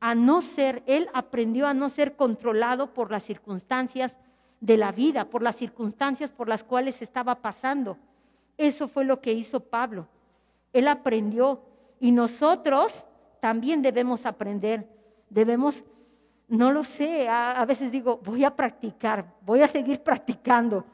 A 0.00 0.14
no 0.14 0.42
ser, 0.42 0.82
él 0.86 1.08
aprendió 1.12 1.66
a 1.66 1.74
no 1.74 1.90
ser 1.90 2.14
controlado 2.14 2.94
por 2.94 3.10
las 3.10 3.24
circunstancias 3.24 4.12
de 4.60 4.76
la 4.76 4.92
vida, 4.92 5.26
por 5.26 5.42
las 5.42 5.56
circunstancias 5.56 6.30
por 6.30 6.48
las 6.48 6.64
cuales 6.64 7.00
estaba 7.02 7.36
pasando. 7.36 7.96
Eso 8.56 8.88
fue 8.88 9.04
lo 9.04 9.20
que 9.20 9.32
hizo 9.32 9.60
Pablo. 9.60 10.06
Él 10.72 10.88
aprendió 10.88 11.62
y 12.00 12.12
nosotros 12.12 12.92
también 13.40 13.82
debemos 13.82 14.26
aprender. 14.26 14.88
Debemos, 15.30 15.82
no 16.48 16.72
lo 16.72 16.82
sé, 16.82 17.28
a, 17.28 17.64
veces 17.66 17.92
digo, 17.92 18.20
voy 18.24 18.44
a 18.44 18.54
practicar, 18.54 19.34
voy 19.42 19.60
a 19.60 19.68
seguir 19.68 20.02
practicando. 20.02 20.84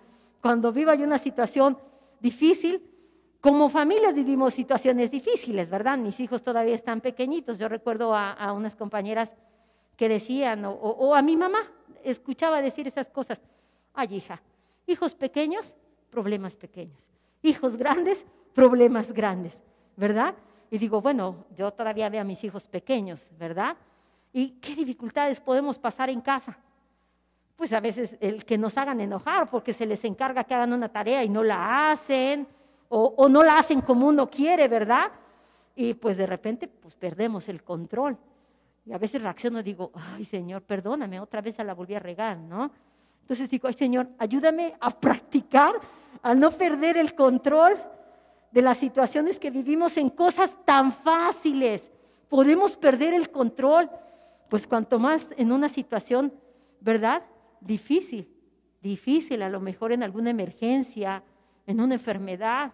Cuando 0.41 0.73
viva 0.73 0.95
yo 0.97 1.05
una 1.07 1.19
situación 1.19 1.79
difícil, 2.21 2.83
como 3.41 3.69
familia 3.69 4.11
vivimos 4.11 4.55
situaciones 4.55 5.11
difíciles, 5.11 5.71
¿verdad? 5.71 5.97
Mis 5.97 6.19
hijos 6.19 6.43
todavía 6.43 6.75
están 6.75 7.01
pequeñitos. 7.01 7.59
Yo 7.59 7.69
recuerdo 7.69 8.15
a, 8.17 8.53
unas 8.53 8.75
compañeras 8.75 9.31
que 9.97 10.09
decían, 10.09 10.65
o, 10.65 11.15
a 11.15 11.23
mi 11.23 11.37
mamá, 11.37 11.61
escuchaba 12.03 12.61
decir 12.61 12.89
esas 12.89 13.09
cosas. 13.11 13.39
Ay, 13.93 14.17
hija, 14.17 14.43
hijos 14.89 15.15
pequeños, 15.15 15.73
problemas 16.11 16.57
pequeños. 16.57 16.99
Hijos 17.43 17.77
grandes, 17.77 18.25
problemas 18.55 19.13
grandes, 19.13 19.53
¿verdad? 19.97 20.35
Y 20.71 20.79
digo, 20.79 21.01
bueno, 21.01 21.45
yo 21.55 21.71
todavía 21.71 22.09
veo 22.09 22.23
a 22.23 22.25
mis 22.25 22.43
hijos 22.43 22.67
pequeños, 22.67 23.25
¿verdad? 23.39 23.77
¿Y 24.37 24.49
qué 24.61 24.75
dificultades 24.75 25.41
podemos 25.41 25.79
pasar 25.79 26.11
en 26.11 26.21
casa? 26.21 26.59
Pues 27.55 27.73
a 27.73 27.79
veces 27.79 28.17
el 28.19 28.45
que 28.45 28.59
nos 28.59 28.77
hagan 28.77 29.01
enojar 29.01 29.49
porque 29.49 29.73
se 29.73 29.87
les 29.87 30.05
encarga 30.05 30.43
que 30.43 30.55
hagan 30.55 30.73
una 30.73 30.89
tarea 30.89 31.23
y 31.23 31.29
no 31.29 31.45
la 31.45 31.93
hacen, 31.93 32.49
o, 32.89 33.29
no 33.29 33.45
la 33.45 33.59
hacen 33.59 33.81
como 33.81 34.09
uno 34.09 34.29
quiere, 34.29 34.67
¿verdad? 34.67 35.13
Y 35.77 35.95
pues 35.95 36.17
de 36.17 36.27
repente 36.27 36.67
pues 36.67 36.97
perdemos 36.97 37.49
el 37.49 37.63
control. 37.63 38.19
Y 38.85 38.93
a 38.93 38.99
veces 38.99 39.23
reacciono 39.23 39.61
y 39.61 39.63
digo, 39.63 39.93
ay 39.95 40.25
Señor, 40.25 40.63
perdóname, 40.63 41.21
otra 41.21 41.41
vez 41.41 41.57
la 41.59 41.73
volví 41.73 41.95
a 41.95 42.01
regar, 42.01 42.37
¿no? 42.37 42.73
Entonces 43.21 43.49
digo, 43.49 43.69
ay 43.69 43.75
Señor, 43.75 44.09
ayúdame 44.19 44.75
a 44.81 44.91
practicar, 44.91 45.77
a 46.23 46.35
no 46.35 46.51
perder 46.51 46.97
el 46.97 47.15
control 47.15 47.77
de 48.51 48.63
las 48.63 48.79
situaciones 48.79 49.39
que 49.39 49.51
vivimos 49.51 49.97
en 49.97 50.11
cosas 50.11 50.53
tan 50.65 50.91
fáciles. 50.91 51.89
Podemos 52.29 52.77
perder 52.77 53.15
el 53.15 53.31
control, 53.31 53.89
pues 54.49 54.67
cuanto 54.67 54.99
más 54.99 55.27
en 55.37 55.53
una 55.53 55.69
situación, 55.69 56.33
¿verdad? 56.81 57.25
Difícil, 57.61 58.29
difícil, 58.83 59.43
a 59.43 59.49
lo 59.49 59.61
mejor 59.61 59.93
en 59.93 60.03
alguna 60.03 60.31
emergencia, 60.31 61.23
en 61.67 61.81
una 61.81 61.95
enfermedad, 61.95 62.73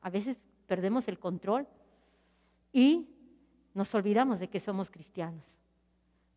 a 0.00 0.10
veces 0.10 0.36
perdemos 0.66 1.06
el 1.08 1.18
control 1.18 1.66
y 2.72 3.08
nos 3.74 3.94
olvidamos 3.94 4.40
de 4.40 4.48
que 4.48 4.60
somos 4.60 4.90
cristianos. 4.90 5.44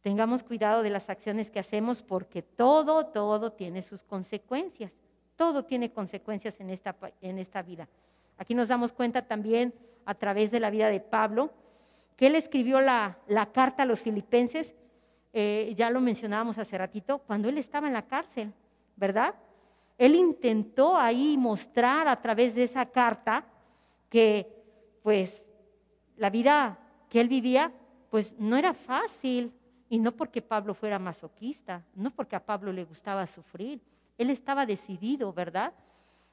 Tengamos 0.02 0.44
cuidado 0.44 0.84
de 0.84 0.92
las 0.92 1.10
acciones 1.10 1.50
que 1.50 1.60
hacemos 1.60 2.04
porque 2.04 2.44
todo, 2.44 3.08
todo 3.08 3.54
tiene 3.54 3.82
sus 3.82 4.04
consecuencias. 4.04 4.92
Todo 5.36 5.66
tiene 5.66 5.92
consecuencias 5.92 6.60
en 6.60 6.70
esta, 6.70 6.96
en 7.22 7.40
esta 7.40 7.62
vida. 7.62 7.88
Aquí 8.38 8.54
nos 8.54 8.68
damos 8.68 8.92
cuenta 8.94 9.24
también 9.24 9.74
a 10.06 10.14
través 10.14 10.52
de 10.52 10.60
la 10.60 10.70
vida 10.70 10.90
de 10.90 11.00
Pablo, 11.00 11.52
que 12.16 12.28
él 12.28 12.36
escribió 12.36 12.82
la, 12.82 13.18
carta 13.54 13.84
a 13.84 13.86
los 13.86 14.02
filipenses, 14.02 14.74
eh, 15.34 15.74
ya 15.76 15.90
lo 15.90 16.00
mencionábamos 16.00 16.58
hace 16.58 16.78
ratito, 16.78 17.20
cuando 17.20 17.50
él 17.50 17.58
estaba 17.58 17.88
en 17.88 17.94
la 17.94 18.08
cárcel, 18.08 18.54
¿verdad? 18.96 19.36
Él 19.98 20.16
intentó 20.16 20.98
ahí 20.98 21.38
mostrar 21.38 22.08
a 22.08 22.22
través 22.22 22.56
de 22.56 22.64
esa 22.64 22.86
carta 22.86 23.46
que 24.10 24.48
pues 25.04 25.44
la 26.18 26.30
vida 26.30 26.80
que 27.10 27.20
él 27.20 27.28
vivía 27.28 27.72
pues 28.10 28.34
no 28.38 28.56
era 28.56 28.74
fácil, 28.74 29.52
y 29.90 30.00
no 30.00 30.12
porque 30.12 30.42
Pablo 30.42 30.74
fuera 30.74 31.00
masoquista, 31.00 31.84
no 31.96 32.12
porque 32.12 32.36
a 32.36 32.46
Pablo 32.46 32.72
le 32.72 32.84
gustaba 32.84 33.28
sufrir. 33.28 33.82
Él 34.18 34.30
estaba 34.30 34.66
decidido, 34.66 35.32
¿verdad? 35.32 35.74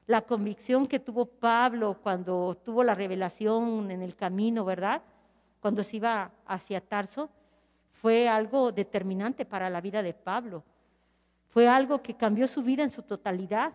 La 0.07 0.23
convicción 0.23 0.87
que 0.87 0.99
tuvo 0.99 1.27
Pablo 1.27 1.99
cuando 2.03 2.57
tuvo 2.65 2.83
la 2.83 2.95
revelación 2.95 3.91
en 3.91 4.03
el 4.03 4.17
camino, 4.17 4.65
¿verdad? 4.65 5.03
Cuando 5.63 5.85
se 5.85 5.99
iba 5.99 6.33
hacia 6.45 6.81
Tarso, 6.81 7.31
fue 7.93 8.29
algo 8.29 8.73
determinante 8.73 9.45
para 9.45 9.71
la 9.71 9.81
vida 9.81 10.03
de 10.03 10.13
Pablo. 10.13 10.65
Fue 11.51 11.69
algo 11.69 12.03
que 12.03 12.17
cambió 12.17 12.49
su 12.49 12.65
vida 12.65 12.83
en 12.83 12.91
su 12.91 13.05
totalidad 13.05 13.73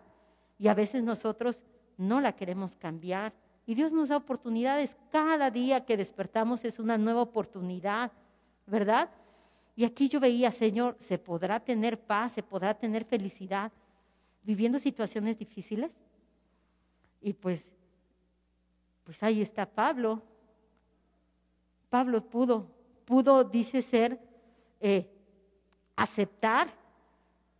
y 0.60 0.68
a 0.68 0.74
veces 0.74 1.02
nosotros 1.02 1.62
no 1.96 2.20
la 2.20 2.34
queremos 2.34 2.76
cambiar. 2.76 3.32
Y 3.66 3.74
Dios 3.74 3.94
nos 3.94 4.10
da 4.10 4.18
oportunidades. 4.18 4.98
Cada 5.14 5.50
día 5.50 5.86
que 5.86 5.96
despertamos 5.96 6.66
es 6.66 6.78
una 6.78 6.98
nueva 6.98 7.22
oportunidad, 7.22 8.12
¿verdad? 8.66 9.10
Y 9.78 9.86
aquí 9.86 10.10
yo 10.10 10.20
veía, 10.20 10.52
Señor, 10.52 10.98
¿se 11.08 11.18
podrá 11.18 11.62
tener 11.62 11.98
paz? 11.98 12.34
¿Se 12.34 12.44
podrá 12.44 12.74
tener 12.74 13.06
felicidad 13.06 13.72
viviendo 14.44 14.78
situaciones 14.78 15.40
difíciles? 15.40 15.92
Y 17.22 17.32
pues, 17.32 17.64
pues 19.06 19.24
ahí 19.24 19.42
está 19.42 19.66
Pablo. 19.66 20.22
Pablo 21.90 22.22
pudo, 22.22 22.68
pudo, 23.06 23.44
dice 23.44 23.82
ser, 23.82 24.20
eh, 24.80 25.10
aceptar. 25.96 26.68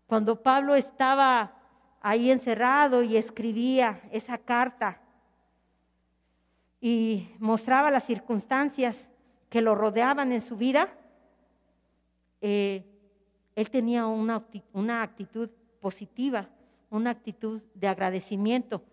Cuando 0.06 0.42
Pablo 0.42 0.76
estaba 0.76 1.54
ahí 2.02 2.32
encerrado 2.32 3.04
y 3.04 3.18
escribía 3.18 4.02
esa 4.12 4.38
carta 4.38 5.02
y 6.80 7.30
mostraba 7.40 7.92
las 7.92 8.06
circunstancias 8.06 8.96
que 9.50 9.62
lo 9.62 9.76
rodeaban 9.76 10.32
en 10.32 10.42
su 10.42 10.58
vida, 10.58 10.90
eh, 12.42 12.86
él 13.56 13.70
tenía 13.72 14.06
una, 14.06 14.46
una 14.74 15.02
actitud 15.02 15.50
positiva, 15.80 16.48
una 16.90 17.10
actitud 17.12 17.62
de 17.74 17.88
agradecimiento. 17.88 18.84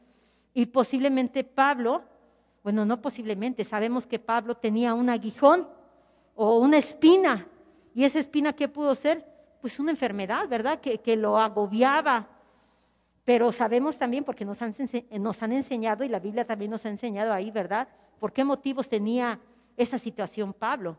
Y 0.54 0.66
posiblemente 0.66 1.44
Pablo, 1.44 2.04
bueno, 2.64 2.86
no 2.86 3.02
posiblemente, 3.02 3.62
sabemos 3.62 4.06
que 4.06 4.18
Pablo 4.18 4.56
tenía 4.56 4.94
un 4.94 5.10
aguijón 5.10 5.68
o 6.34 6.56
una 6.58 6.78
espina. 6.78 7.46
¿Y 7.94 8.04
esa 8.04 8.18
espina 8.18 8.54
qué 8.54 8.68
pudo 8.68 8.94
ser? 8.94 9.22
Pues 9.60 9.78
una 9.78 9.90
enfermedad, 9.90 10.48
¿verdad? 10.48 10.80
Que, 10.80 10.98
que 10.98 11.14
lo 11.14 11.38
agobiaba. 11.38 12.26
Pero 13.22 13.52
sabemos 13.52 13.98
también, 13.98 14.24
porque 14.24 14.46
nos 14.46 14.62
han, 14.62 14.74
nos 15.20 15.42
han 15.42 15.52
enseñado, 15.52 16.04
y 16.04 16.08
la 16.08 16.20
Biblia 16.20 16.46
también 16.46 16.70
nos 16.70 16.86
ha 16.86 16.88
enseñado 16.88 17.34
ahí, 17.34 17.50
¿verdad? 17.50 17.86
¿Por 18.18 18.32
qué 18.32 18.44
motivos 18.44 18.88
tenía 18.88 19.38
esa 19.76 19.98
situación 19.98 20.54
Pablo? 20.54 20.98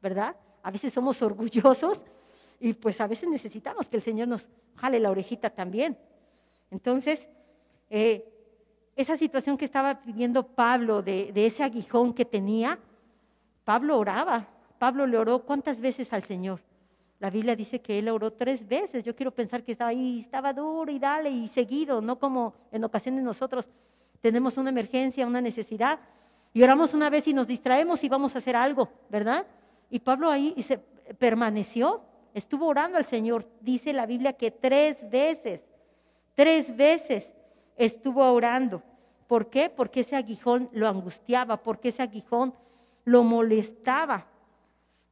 ¿Verdad? 0.00 0.36
A 0.62 0.70
veces 0.70 0.92
somos 0.92 1.20
orgullosos 1.22 2.00
y 2.60 2.72
pues 2.74 3.00
a 3.00 3.08
veces 3.08 3.28
necesitamos 3.28 3.88
que 3.88 3.96
el 3.96 4.02
Señor 4.02 4.28
nos 4.28 4.46
jale 4.76 5.00
la 5.00 5.10
orejita 5.10 5.50
también. 5.50 5.98
Entonces, 6.70 7.26
eh, 7.88 8.29
esa 8.96 9.16
situación 9.16 9.56
que 9.56 9.64
estaba 9.64 9.94
viviendo 9.94 10.42
Pablo 10.42 11.02
de, 11.02 11.32
ese 11.34 11.62
aguijón 11.62 12.12
que 12.12 12.24
tenía, 12.24 12.78
Pablo 13.64 13.98
oraba, 13.98 14.48
Pablo 14.78 15.06
le 15.06 15.16
oró 15.16 15.40
cuántas 15.40 15.80
veces 15.80 16.12
al 16.12 16.24
Señor. 16.24 16.60
La 17.18 17.30
Biblia 17.30 17.54
dice 17.54 17.80
que 17.80 17.98
él 17.98 18.08
oró 18.08 18.32
tres 18.32 18.66
veces. 18.66 19.04
Yo 19.04 19.14
quiero 19.14 19.30
pensar 19.30 19.62
que 19.62 19.72
estaba 19.72 19.90
ahí, 19.90 20.20
estaba 20.20 20.52
duro 20.52 20.90
y 20.90 20.98
dale 20.98 21.30
y 21.30 21.48
seguido, 21.48 22.00
no 22.00 22.18
como 22.18 22.54
en 22.72 22.82
ocasiones 22.84 23.22
nosotros 23.22 23.68
tenemos 24.20 24.56
una 24.56 24.70
emergencia, 24.70 25.26
una 25.26 25.40
necesidad 25.40 25.98
y 26.52 26.62
oramos 26.62 26.94
una 26.94 27.10
vez 27.10 27.28
y 27.28 27.34
nos 27.34 27.46
distraemos 27.46 28.02
y 28.02 28.08
vamos 28.08 28.34
a 28.34 28.38
hacer 28.38 28.56
algo, 28.56 28.88
¿verdad? 29.08 29.46
Y 29.88 30.00
Pablo 30.00 30.30
ahí 30.30 30.60
se 30.62 30.78
permaneció, 31.18 32.02
estuvo 32.34 32.66
orando 32.66 32.98
al 32.98 33.04
Señor. 33.04 33.46
Dice 33.60 33.92
la 33.92 34.06
Biblia 34.06 34.32
que 34.32 34.50
tres 34.50 34.98
veces, 35.08 35.60
tres 36.34 36.74
veces 36.76 37.28
estuvo 37.84 38.24
orando. 38.32 38.82
¿Por 39.26 39.48
qué? 39.48 39.70
Porque 39.70 40.00
ese 40.00 40.16
aguijón 40.16 40.68
lo 40.72 40.88
angustiaba, 40.88 41.62
porque 41.62 41.88
ese 41.88 42.02
aguijón 42.02 42.54
lo 43.04 43.22
molestaba. 43.22 44.26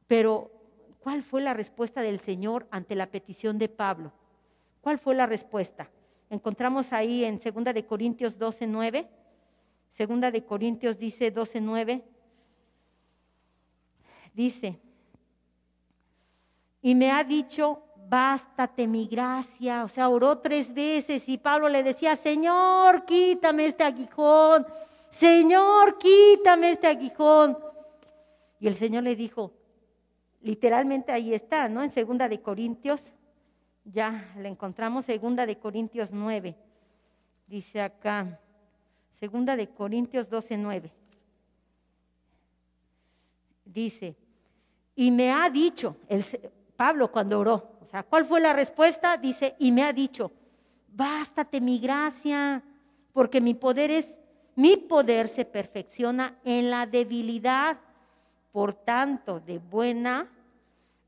Pero, 0.07 0.51
¿cuál 0.99 1.23
fue 1.23 1.41
la 1.41 1.53
respuesta 1.53 2.01
del 2.01 2.19
Señor 2.19 2.67
ante 2.71 2.95
la 2.95 3.07
petición 3.07 3.57
de 3.57 3.69
Pablo? 3.69 4.11
¿Cuál 4.81 4.99
fue 4.99 5.15
la 5.15 5.25
respuesta? 5.25 5.89
Encontramos 6.29 6.93
ahí 6.93 7.23
en 7.23 7.39
2 7.39 7.73
de 7.73 7.85
Corintios 7.85 8.37
12, 8.37 8.67
9. 8.67 9.07
Segunda 9.93 10.31
de 10.31 10.43
Corintios 10.43 10.97
dice 10.97 11.31
12, 11.31 11.61
9 11.61 12.03
dice, 14.33 14.79
y 16.81 16.95
me 16.95 17.11
ha 17.11 17.23
dicho, 17.23 17.83
bástate 18.09 18.87
mi 18.87 19.07
gracia. 19.07 19.83
O 19.83 19.87
sea, 19.87 20.09
oró 20.09 20.39
tres 20.39 20.73
veces 20.73 21.27
y 21.27 21.37
Pablo 21.37 21.69
le 21.69 21.83
decía, 21.83 22.15
Señor, 22.15 23.05
quítame 23.05 23.67
este 23.67 23.83
aguijón. 23.83 24.65
Señor, 25.09 25.97
quítame 25.97 26.71
este 26.71 26.87
aguijón. 26.87 27.57
Y 28.59 28.67
el 28.67 28.75
Señor 28.75 29.03
le 29.03 29.15
dijo, 29.15 29.53
literalmente 30.41 31.11
ahí 31.11 31.33
está, 31.33 31.69
¿no? 31.69 31.83
En 31.83 31.91
segunda 31.91 32.27
de 32.27 32.41
Corintios, 32.41 33.01
ya 33.85 34.33
le 34.37 34.49
encontramos, 34.49 35.05
segunda 35.05 35.45
de 35.45 35.57
Corintios 35.57 36.11
9. 36.11 36.55
Dice 37.47 37.81
acá, 37.81 38.39
segunda 39.19 39.55
de 39.55 39.69
Corintios 39.69 40.29
12, 40.29 40.57
9 40.57 40.91
dice, 43.73 44.15
y 44.95 45.11
me 45.11 45.31
ha 45.31 45.49
dicho, 45.49 45.95
el, 46.07 46.23
Pablo 46.79 47.11
cuando 47.11 47.37
oró, 47.37 47.71
o 47.81 47.85
sea, 47.91 48.03
¿cuál 48.03 48.23
fue 48.23 48.39
la 48.39 48.53
respuesta? 48.53 49.17
Dice, 49.17 49.53
y 49.59 49.69
me 49.69 49.83
ha 49.83 49.91
dicho, 49.91 50.31
bástate 50.87 51.59
mi 51.59 51.77
gracia, 51.77 52.63
porque 53.11 53.41
mi 53.41 53.53
poder 53.53 53.91
es, 53.91 54.09
mi 54.55 54.77
poder 54.77 55.27
se 55.27 55.43
perfecciona 55.43 56.35
en 56.45 56.69
la 56.69 56.85
debilidad. 56.85 57.77
Por 58.53 58.71
tanto, 58.71 59.41
de 59.41 59.59
buena 59.59 60.29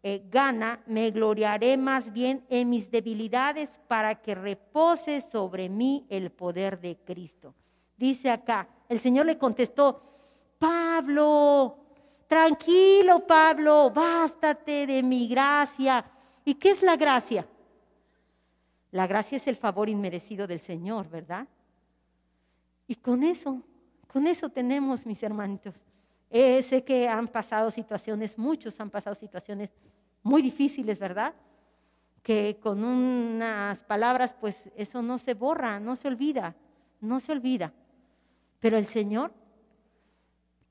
eh, 0.04 0.22
gana 0.30 0.82
me 0.88 1.10
gloriaré 1.10 1.78
más 1.78 2.12
bien 2.12 2.44
en 2.50 2.70
mis 2.70 2.92
debilidades 2.92 3.70
para 3.88 4.16
que 4.16 4.36
repose 4.36 5.22
sobre 5.32 5.70
mí 5.70 6.06
el 6.10 6.32
poder 6.32 6.82
de 6.82 6.98
Cristo. 6.98 7.56
Dice 7.96 8.30
acá, 8.30 8.68
el 8.90 9.00
Señor 9.00 9.26
le 9.26 9.38
contestó, 9.38 10.02
Pablo, 10.60 11.81
Tranquilo, 12.32 13.28
Pablo, 13.28 13.92
bástate 13.92 14.88
de 14.88 15.04
mi 15.04 15.28
gracia. 15.28 16.06
¿Y 16.46 16.56
qué 16.56 16.70
es 16.72 16.82
la 16.82 16.96
gracia? 16.96 17.46
La 18.92 19.06
gracia 19.06 19.36
es 19.36 19.48
el 19.48 19.58
favor 19.58 19.90
inmerecido 19.90 20.48
del 20.48 20.62
Señor, 20.62 21.10
¿verdad? 21.10 21.46
Y 22.88 22.96
con 22.96 23.24
eso, 23.24 23.62
con 24.08 24.28
eso 24.28 24.48
tenemos, 24.48 25.06
mis 25.06 25.22
hermanitos. 25.22 25.76
Eh, 26.30 26.64
sé 26.64 26.86
que 26.86 27.10
han 27.10 27.28
pasado 27.28 27.70
situaciones, 27.70 28.38
muchos 28.38 28.80
han 28.80 28.90
pasado 28.90 29.14
situaciones 29.14 29.70
muy 30.24 30.42
difíciles, 30.42 31.00
¿verdad? 31.00 31.34
Que 32.24 32.58
con 32.62 32.86
unas 32.86 33.84
palabras, 33.84 34.34
pues 34.40 34.56
eso 34.78 35.02
no 35.02 35.18
se 35.18 35.34
borra, 35.34 35.82
no 35.82 35.98
se 35.98 36.08
olvida, 36.08 36.56
no 37.02 37.20
se 37.20 37.34
olvida. 37.34 37.74
Pero 38.62 38.78
el 38.78 38.86
Señor 38.86 39.34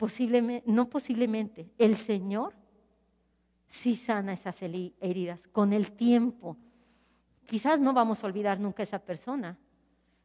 posiblemente, 0.00 0.64
no 0.66 0.88
posiblemente, 0.88 1.68
el 1.76 1.94
Señor 1.94 2.54
sí 3.68 3.96
sana 3.96 4.32
esas 4.32 4.56
heridas 4.62 5.38
con 5.52 5.74
el 5.74 5.92
tiempo. 5.92 6.56
Quizás 7.46 7.78
no 7.78 7.92
vamos 7.92 8.24
a 8.24 8.26
olvidar 8.26 8.58
nunca 8.58 8.82
a 8.82 8.84
esa 8.84 8.98
persona, 8.98 9.58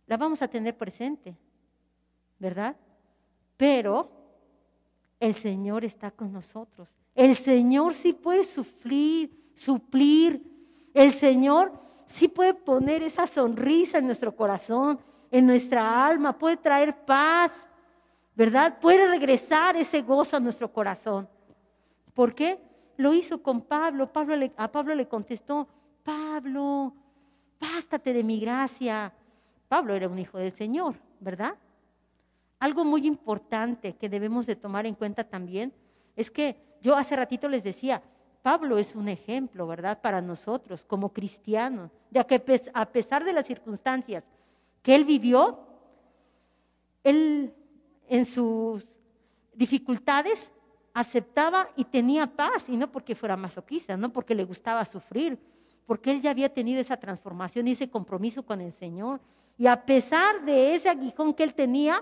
la 0.08 0.16
vamos 0.16 0.42
a 0.42 0.48
tener 0.48 0.78
presente, 0.78 1.36
¿verdad? 2.40 2.78
Pero 3.58 4.10
el 5.20 5.34
Señor 5.34 5.84
está 5.84 6.10
con 6.10 6.32
nosotros. 6.32 6.88
El 7.14 7.36
Señor 7.36 7.96
sí 7.96 8.14
puede 8.14 8.46
sufrir, 8.46 9.52
suplir. 9.58 10.42
El 10.94 11.12
Señor 11.12 11.74
sí 12.06 12.30
puede 12.30 12.54
poner 12.54 13.04
esa 13.04 13.28
sonrisa 13.28 13.98
en 13.98 14.06
nuestro 14.06 14.34
corazón, 14.38 15.00
en 15.32 15.46
nuestra 15.46 16.08
alma, 16.08 16.38
puede 16.38 16.56
traer 16.56 16.96
paz, 17.06 17.52
¿verdad? 18.36 18.80
Puede 18.80 19.08
regresar 19.08 19.76
ese 19.76 20.02
gozo 20.02 20.38
a 20.38 20.40
nuestro 20.40 20.72
corazón. 20.72 21.28
¿Por 22.14 22.36
qué? 22.36 22.60
Lo 22.98 23.14
hizo 23.14 23.42
con 23.42 23.62
Pablo. 23.62 24.12
Pablo 24.12 24.36
a 24.58 24.72
Pablo 24.72 24.96
le 24.96 25.08
contestó, 25.08 25.68
Pablo, 26.04 26.94
bástate 27.60 28.14
de 28.14 28.24
mi 28.24 28.40
gracia. 28.40 29.12
Pablo 29.68 29.96
era 29.96 30.08
un 30.08 30.20
hijo 30.20 30.38
del 30.38 30.52
Señor, 30.52 30.96
¿verdad? 31.20 31.56
Algo 32.60 32.86
muy 32.86 33.06
importante 33.06 33.94
que 33.96 34.10
debemos 34.10 34.46
de 34.46 34.56
tomar 34.56 34.86
en 34.86 34.96
cuenta 34.96 35.24
también 35.24 35.74
es 36.16 36.32
que 36.32 36.56
yo 36.82 36.96
hace 36.96 37.16
ratito 37.16 37.50
les 37.50 37.64
decía, 37.64 38.02
Pablo 38.42 38.78
es 38.78 38.96
un 38.96 39.10
ejemplo, 39.10 39.66
¿verdad? 39.66 40.00
Para 40.02 40.22
nosotros 40.22 40.86
como 40.86 41.12
cristianos, 41.12 41.92
ya 42.12 42.24
que 42.26 42.42
a 42.74 42.86
pesar 42.86 43.24
de 43.24 43.34
las 43.34 43.48
circunstancias 43.48 44.24
que 44.84 44.96
él 44.96 45.04
vivió, 45.04 45.60
él 47.04 47.54
en 48.08 48.26
sus 48.26 48.86
dificultades 49.54 50.40
aceptaba 50.94 51.70
y 51.76 51.84
tenía 51.84 52.26
paz, 52.28 52.64
y 52.70 52.78
no 52.78 52.92
porque 52.92 53.16
fuera 53.16 53.36
masoquista, 53.36 53.98
no 53.98 54.12
porque 54.14 54.34
le 54.34 54.46
gustaba 54.46 54.86
sufrir, 54.86 55.38
porque 55.86 56.12
él 56.12 56.22
ya 56.22 56.32
había 56.32 56.54
tenido 56.54 56.80
esa 56.80 56.98
transformación 56.98 57.68
y 57.68 57.72
ese 57.72 57.90
compromiso 57.90 58.44
con 58.44 58.62
el 58.62 58.72
Señor. 58.74 59.20
Y 59.58 59.68
a 59.68 59.86
pesar 59.86 60.44
de 60.46 60.76
ese 60.76 60.90
aguijón 60.90 61.34
que 61.34 61.44
él 61.44 61.54
tenía, 61.54 62.02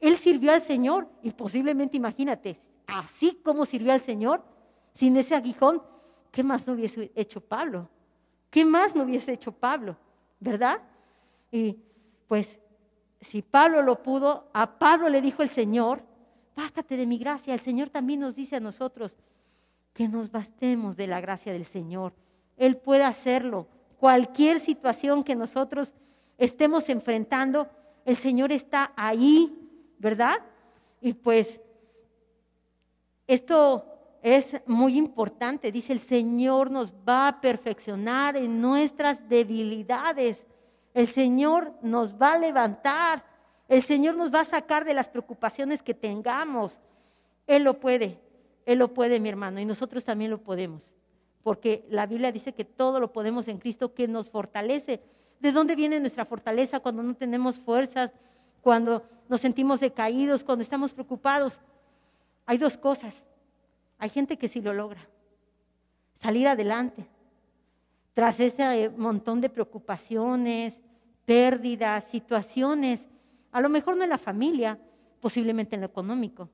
él 0.00 0.16
sirvió 0.16 0.52
al 0.52 0.62
Señor 0.62 1.08
y 1.22 1.30
posiblemente, 1.32 1.96
imagínate, 1.96 2.58
así 2.86 3.38
como 3.42 3.66
sirvió 3.66 3.92
al 3.92 4.00
Señor, 4.00 4.42
sin 4.94 5.16
ese 5.16 5.34
aguijón, 5.34 5.82
¿qué 6.32 6.42
más 6.42 6.66
no 6.66 6.72
hubiese 6.72 7.12
hecho 7.14 7.40
Pablo? 7.40 7.88
¿Qué 8.50 8.64
más 8.64 8.94
no 8.94 9.04
hubiese 9.04 9.32
hecho 9.32 9.52
Pablo? 9.52 9.96
¿Verdad? 10.40 10.80
Y 11.52 11.76
pues 12.26 12.48
si 13.20 13.42
Pablo 13.42 13.82
lo 13.82 14.02
pudo, 14.02 14.48
a 14.52 14.78
Pablo 14.78 15.08
le 15.08 15.20
dijo 15.20 15.42
el 15.42 15.48
Señor, 15.48 16.02
bástate 16.56 16.96
de 16.96 17.06
mi 17.06 17.18
gracia. 17.18 17.54
El 17.54 17.60
Señor 17.60 17.90
también 17.90 18.20
nos 18.20 18.34
dice 18.34 18.56
a 18.56 18.60
nosotros 18.60 19.16
que 19.92 20.08
nos 20.08 20.30
bastemos 20.30 20.96
de 20.96 21.06
la 21.06 21.20
gracia 21.20 21.52
del 21.52 21.64
Señor. 21.66 22.12
Él 22.56 22.76
puede 22.76 23.04
hacerlo. 23.04 23.66
Cualquier 23.98 24.60
situación 24.60 25.24
que 25.24 25.34
nosotros 25.34 25.92
estemos 26.36 26.88
enfrentando, 26.88 27.68
el 28.04 28.16
Señor 28.16 28.52
está 28.52 28.92
ahí, 28.96 29.52
¿verdad? 29.98 30.38
Y 31.00 31.12
pues 31.14 31.60
esto 33.26 33.84
es 34.22 34.46
muy 34.66 34.96
importante. 34.96 35.72
Dice, 35.72 35.92
el 35.92 36.00
Señor 36.00 36.70
nos 36.70 36.92
va 36.92 37.28
a 37.28 37.40
perfeccionar 37.40 38.36
en 38.36 38.60
nuestras 38.60 39.28
debilidades. 39.28 40.44
El 40.98 41.06
Señor 41.06 41.74
nos 41.80 42.20
va 42.20 42.32
a 42.32 42.38
levantar. 42.40 43.22
El 43.68 43.84
Señor 43.84 44.16
nos 44.16 44.34
va 44.34 44.40
a 44.40 44.44
sacar 44.44 44.84
de 44.84 44.94
las 44.94 45.08
preocupaciones 45.08 45.80
que 45.80 45.94
tengamos. 45.94 46.80
Él 47.46 47.62
lo 47.62 47.78
puede. 47.78 48.18
Él 48.66 48.80
lo 48.80 48.92
puede, 48.92 49.20
mi 49.20 49.28
hermano. 49.28 49.60
Y 49.60 49.64
nosotros 49.64 50.02
también 50.02 50.32
lo 50.32 50.38
podemos. 50.38 50.90
Porque 51.44 51.86
la 51.88 52.06
Biblia 52.06 52.32
dice 52.32 52.52
que 52.52 52.64
todo 52.64 52.98
lo 52.98 53.12
podemos 53.12 53.46
en 53.46 53.58
Cristo 53.58 53.94
que 53.94 54.08
nos 54.08 54.28
fortalece. 54.28 55.00
¿De 55.38 55.52
dónde 55.52 55.76
viene 55.76 56.00
nuestra 56.00 56.24
fortaleza 56.24 56.80
cuando 56.80 57.04
no 57.04 57.14
tenemos 57.14 57.60
fuerzas? 57.60 58.10
Cuando 58.60 59.04
nos 59.28 59.40
sentimos 59.40 59.78
decaídos, 59.78 60.42
cuando 60.42 60.62
estamos 60.62 60.92
preocupados. 60.92 61.60
Hay 62.44 62.58
dos 62.58 62.76
cosas. 62.76 63.14
Hay 64.00 64.08
gente 64.08 64.36
que 64.36 64.48
sí 64.48 64.60
lo 64.60 64.72
logra. 64.72 65.06
Salir 66.16 66.48
adelante. 66.48 67.06
Tras 68.14 68.40
ese 68.40 68.64
eh, 68.82 68.90
montón 68.90 69.40
de 69.40 69.48
preocupaciones, 69.48 70.76
pérdidas, 71.28 72.04
situaciones, 72.04 73.02
a 73.52 73.60
lo 73.60 73.68
mejor 73.68 73.98
no 73.98 74.02
en 74.02 74.08
la 74.08 74.16
familia, 74.16 74.78
posiblemente 75.20 75.74
en 75.74 75.82
lo 75.82 75.86
económico. 75.88 76.48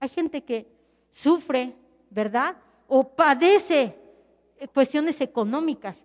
Hay 0.00 0.08
gente 0.08 0.42
que 0.42 0.66
sufre, 1.12 1.72
¿verdad? 2.10 2.56
O 2.88 3.06
padece 3.06 3.96
eh, 4.58 4.66
cuestiones 4.74 5.20
económicas. 5.20 5.96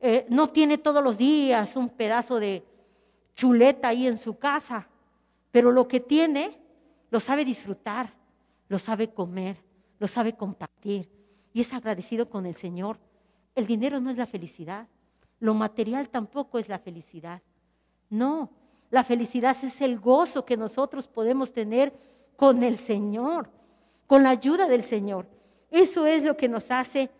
Eh, 0.00 0.24
no 0.28 0.50
tiene 0.50 0.78
todos 0.78 1.02
los 1.02 1.18
días 1.18 1.74
un 1.74 1.88
pedazo 1.88 2.38
de 2.38 2.62
chuleta 3.34 3.88
ahí 3.88 4.06
en 4.06 4.16
su 4.16 4.38
casa, 4.38 4.86
pero 5.50 5.72
lo 5.72 5.88
que 5.88 5.98
tiene 5.98 6.56
lo 7.10 7.18
sabe 7.18 7.44
disfrutar, 7.44 8.12
lo 8.68 8.78
sabe 8.78 9.08
comer, 9.08 9.56
lo 9.98 10.06
sabe 10.06 10.34
compartir 10.34 11.08
y 11.52 11.62
es 11.62 11.72
agradecido 11.72 12.30
con 12.30 12.46
el 12.46 12.54
Señor. 12.54 12.98
El 13.56 13.66
dinero 13.66 13.98
no 13.98 14.10
es 14.10 14.16
la 14.16 14.26
felicidad. 14.26 14.86
Lo 15.40 15.54
material 15.54 16.08
tampoco 16.08 16.58
es 16.58 16.68
la 16.68 16.78
felicidad. 16.78 17.42
No, 18.10 18.50
la 18.90 19.04
felicidad 19.04 19.56
es 19.62 19.80
el 19.80 19.98
gozo 19.98 20.44
que 20.44 20.56
nosotros 20.56 21.08
podemos 21.08 21.52
tener 21.52 21.92
con 22.36 22.62
el 22.62 22.76
Señor, 22.76 23.48
con 24.06 24.22
la 24.22 24.30
ayuda 24.30 24.68
del 24.68 24.82
Señor. 24.82 25.26
Eso 25.70 26.06
es 26.06 26.22
lo 26.22 26.36
que 26.36 26.48
nos 26.48 26.70
hace 26.70 27.10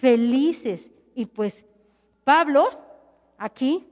felices. 0.00 0.80
Y 1.14 1.26
pues 1.26 1.64
Pablo, 2.24 2.70
aquí, 3.38 3.86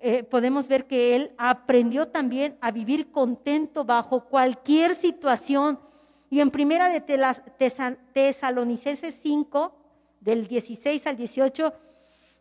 eh, 0.00 0.22
podemos 0.22 0.68
ver 0.68 0.86
que 0.86 1.16
él 1.16 1.32
aprendió 1.38 2.08
también 2.08 2.56
a 2.60 2.70
vivir 2.70 3.10
contento 3.10 3.84
bajo 3.84 4.24
cualquier 4.24 4.94
situación. 4.94 5.78
Y 6.30 6.40
en 6.40 6.50
primera 6.50 6.88
de 6.88 7.00
Tesalonicenses 8.12 9.14
5, 9.22 9.72
del 10.20 10.46
16 10.46 11.06
al 11.06 11.16
18, 11.16 11.72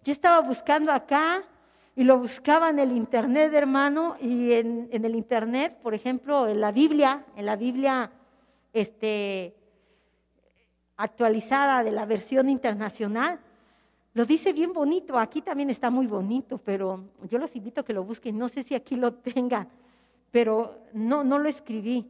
yo 0.08 0.14
estaba 0.14 0.40
buscando 0.40 0.94
acá 0.94 1.44
y 1.94 2.06
lo 2.06 2.18
buscaba 2.18 2.70
en 2.70 2.80
el 2.80 2.94
internet, 2.94 3.54
hermano, 3.54 4.16
y 4.22 4.54
en, 4.54 4.88
el 4.90 5.16
internet, 5.16 5.80
por 5.84 5.94
ejemplo, 5.94 6.48
en 6.48 6.62
la 6.62 6.72
Biblia, 6.72 7.26
en 7.36 7.46
la 7.46 7.58
Biblia 7.58 8.10
este, 8.72 9.54
actualizada 10.96 11.84
de 11.84 11.92
la 11.92 12.06
versión 12.06 12.48
internacional, 12.48 13.38
lo 14.14 14.26
dice 14.26 14.54
bien 14.54 14.72
bonito, 14.72 15.20
aquí 15.20 15.42
también 15.42 15.72
está 15.72 15.90
muy 15.90 16.08
bonito, 16.08 16.58
pero 16.58 17.04
yo 17.30 17.38
los 17.38 17.54
invito 17.54 17.82
a 17.82 17.84
que 17.84 17.92
lo 17.92 18.06
busquen, 18.06 18.38
no 18.38 18.48
sé 18.48 18.64
si 18.64 18.76
aquí 18.76 18.96
lo 18.96 19.14
tengan, 19.34 19.68
pero 20.32 20.80
no, 20.94 21.26
no 21.26 21.38
lo 21.38 21.50
escribí, 21.50 22.10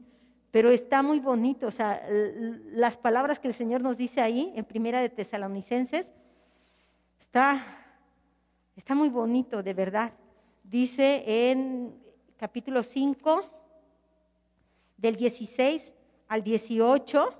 pero 0.52 0.70
está 0.70 1.02
muy 1.02 1.20
bonito, 1.20 1.66
o 1.66 1.72
sea, 1.72 2.00
las 2.74 2.96
palabras 2.96 3.40
que 3.40 3.48
el 3.48 3.56
Señor 3.56 3.82
nos 3.82 3.98
dice 3.98 4.22
ahí, 4.22 4.54
en 4.56 4.66
Primera 4.66 5.02
de 5.02 5.10
Tesalonicenses, 5.10 6.06
está 7.22 7.86
Está 8.78 8.94
muy 8.94 9.10
bonito, 9.10 9.64
de 9.64 9.74
verdad. 9.74 10.14
Dice 10.64 11.24
en 11.50 12.00
capítulo 12.38 12.84
5, 12.84 13.44
del 14.98 15.16
16 15.16 15.84
al 16.28 16.44
18, 16.44 17.34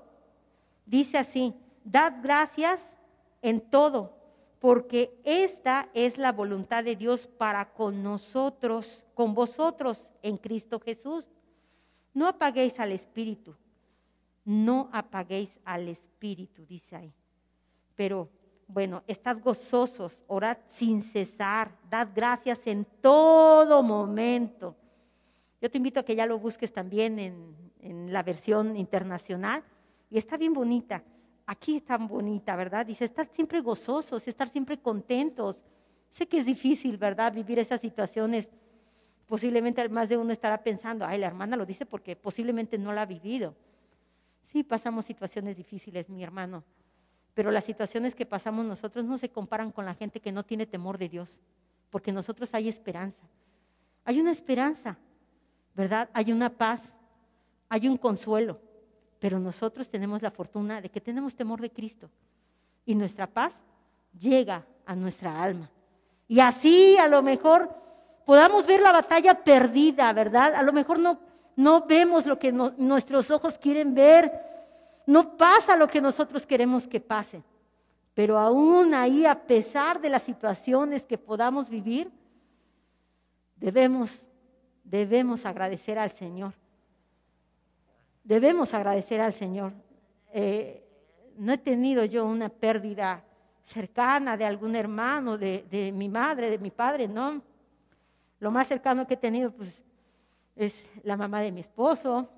dice 0.84 1.16
así, 1.16 1.54
dad 1.84 2.14
gracias 2.22 2.80
en 3.40 3.60
todo, 3.60 4.16
porque 4.58 5.16
esta 5.22 5.88
es 5.94 6.18
la 6.18 6.32
voluntad 6.32 6.82
de 6.82 6.96
Dios 6.96 7.28
para 7.28 7.72
con 7.72 8.02
nosotros, 8.02 9.04
con 9.14 9.32
vosotros 9.34 10.06
en 10.22 10.38
Cristo 10.38 10.80
Jesús. 10.80 11.28
No 12.14 12.26
apaguéis 12.26 12.80
al 12.80 12.90
Espíritu, 12.90 13.54
no 14.44 14.88
apaguéis 14.92 15.56
al 15.64 15.86
Espíritu, 15.86 16.66
dice 16.66 16.96
ahí. 16.96 17.12
Pero 17.94 18.28
bueno, 18.68 19.02
estad 19.06 19.38
gozosos, 19.42 20.22
orad 20.26 20.58
sin 20.68 21.02
cesar, 21.02 21.70
dad 21.90 22.08
gracias 22.14 22.60
en 22.66 22.86
todo 23.00 23.82
momento. 23.82 24.76
Yo 25.60 25.70
te 25.70 25.78
invito 25.78 26.00
a 26.00 26.02
que 26.04 26.14
ya 26.14 26.26
lo 26.26 26.38
busques 26.38 26.70
también 26.72 27.18
en, 27.18 27.56
en 27.80 28.12
la 28.12 28.22
versión 28.22 28.76
internacional 28.76 29.64
y 30.10 30.18
está 30.18 30.36
bien 30.36 30.52
bonita. 30.52 31.02
Aquí 31.46 31.76
está 31.76 31.96
bonita, 31.96 32.54
¿verdad? 32.56 32.84
Dice, 32.84 33.06
estar 33.06 33.26
siempre 33.28 33.62
gozosos, 33.62 34.28
estar 34.28 34.50
siempre 34.50 34.78
contentos. 34.78 35.58
Sé 36.10 36.28
que 36.28 36.38
es 36.38 36.46
difícil, 36.46 36.98
¿verdad? 36.98 37.32
Vivir 37.32 37.58
esas 37.58 37.80
situaciones. 37.80 38.46
Posiblemente 39.26 39.88
más 39.88 40.10
de 40.10 40.18
uno 40.18 40.30
estará 40.30 40.62
pensando, 40.62 41.06
ay, 41.06 41.18
la 41.18 41.26
hermana 41.26 41.56
lo 41.56 41.64
dice 41.64 41.86
porque 41.86 42.16
posiblemente 42.16 42.76
no 42.76 42.92
la 42.92 43.02
ha 43.02 43.06
vivido. 43.06 43.54
Sí, 44.52 44.62
pasamos 44.62 45.06
situaciones 45.06 45.56
difíciles, 45.56 46.08
mi 46.10 46.22
hermano 46.22 46.64
pero 47.34 47.50
las 47.50 47.64
situaciones 47.64 48.14
que 48.14 48.26
pasamos 48.26 48.64
nosotros 48.64 49.04
no 49.04 49.18
se 49.18 49.28
comparan 49.28 49.70
con 49.70 49.84
la 49.84 49.94
gente 49.94 50.20
que 50.20 50.32
no 50.32 50.44
tiene 50.44 50.66
temor 50.66 50.98
de 50.98 51.08
Dios, 51.08 51.40
porque 51.90 52.12
nosotros 52.12 52.52
hay 52.54 52.68
esperanza. 52.68 53.22
Hay 54.04 54.20
una 54.20 54.32
esperanza, 54.32 54.96
¿verdad? 55.74 56.08
Hay 56.12 56.32
una 56.32 56.50
paz, 56.50 56.80
hay 57.68 57.88
un 57.88 57.96
consuelo, 57.96 58.58
pero 59.20 59.38
nosotros 59.38 59.88
tenemos 59.88 60.22
la 60.22 60.30
fortuna 60.30 60.80
de 60.80 60.88
que 60.88 61.00
tenemos 61.00 61.34
temor 61.34 61.60
de 61.60 61.70
Cristo 61.70 62.08
y 62.84 62.94
nuestra 62.94 63.26
paz 63.26 63.52
llega 64.18 64.64
a 64.86 64.96
nuestra 64.96 65.42
alma. 65.42 65.70
Y 66.26 66.40
así 66.40 66.96
a 66.98 67.08
lo 67.08 67.22
mejor 67.22 67.70
podamos 68.24 68.66
ver 68.66 68.80
la 68.80 68.92
batalla 68.92 69.34
perdida, 69.42 70.12
¿verdad? 70.12 70.54
A 70.54 70.62
lo 70.62 70.72
mejor 70.72 70.98
no, 70.98 71.18
no 71.56 71.86
vemos 71.86 72.26
lo 72.26 72.38
que 72.38 72.52
nuestros 72.52 73.30
ojos 73.30 73.58
quieren 73.58 73.94
ver, 73.94 74.32
no 75.08 75.38
pasa 75.38 75.74
lo 75.74 75.88
que 75.88 76.02
nosotros 76.02 76.44
queremos 76.44 76.86
que 76.86 77.00
pase. 77.00 77.42
Pero 78.12 78.38
aún 78.38 78.92
ahí, 78.92 79.24
a 79.24 79.46
pesar 79.46 80.02
de 80.02 80.10
las 80.10 80.22
situaciones 80.22 81.02
que 81.02 81.16
podamos 81.16 81.70
vivir, 81.70 82.10
debemos, 83.56 84.10
debemos 84.84 85.46
agradecer 85.46 85.98
al 85.98 86.10
Señor. 86.10 86.52
Debemos 88.22 88.74
agradecer 88.74 89.22
al 89.22 89.32
Señor. 89.32 89.72
Eh, 90.30 90.86
no 91.38 91.54
he 91.54 91.58
tenido 91.58 92.04
yo 92.04 92.26
una 92.26 92.50
pérdida 92.50 93.24
cercana 93.64 94.36
de 94.36 94.44
algún 94.44 94.76
hermano, 94.76 95.38
de, 95.38 95.64
de, 95.70 95.90
mi 95.90 96.10
madre, 96.10 96.50
de 96.50 96.58
mi 96.58 96.70
padre, 96.70 97.08
no. 97.08 97.40
Lo 98.40 98.50
más 98.50 98.68
cercano 98.68 99.06
que 99.06 99.14
he 99.14 99.16
tenido, 99.16 99.52
pues, 99.52 99.82
es 100.54 100.84
la 101.02 101.16
mamá 101.16 101.40
de 101.40 101.50
mi 101.50 101.60
esposo, 101.60 102.28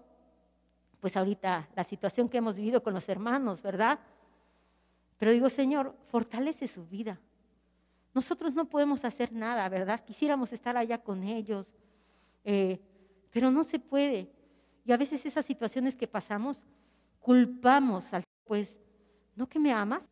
pues 1.01 1.17
ahorita 1.17 1.69
la 1.75 1.85
situación 1.85 2.29
que 2.29 2.39
hemos 2.39 2.57
vivido 2.57 2.83
con 2.83 2.95
los 2.95 3.09
hermanos, 3.09 3.63
¿verdad? 3.63 3.99
Pero 5.19 5.33
digo, 5.33 5.49
Señor, 5.49 5.95
fortalece 6.11 6.69
su 6.69 6.87
vida. 6.87 7.19
Nosotros 8.15 8.55
no 8.55 8.67
podemos 8.67 9.05
hacer 9.05 9.33
nada, 9.33 9.69
¿verdad? 9.69 10.05
Quisiéramos 10.05 10.53
estar 10.53 10.77
allá 10.77 10.99
con 10.99 11.23
ellos, 11.23 11.73
eh, 12.45 12.81
pero 13.31 13.51
no 13.51 13.65
se 13.65 13.79
puede. 13.79 14.31
Y 14.85 14.93
a 14.93 14.97
veces 14.97 15.25
esas 15.25 15.47
situaciones 15.47 15.95
que 15.95 16.09
pasamos, 16.09 16.63
culpamos 17.21 18.13
al, 18.13 18.25
pues, 18.45 18.69
¿no 19.37 19.49
que 19.49 19.59
me 19.59 19.73
amas? 19.73 20.03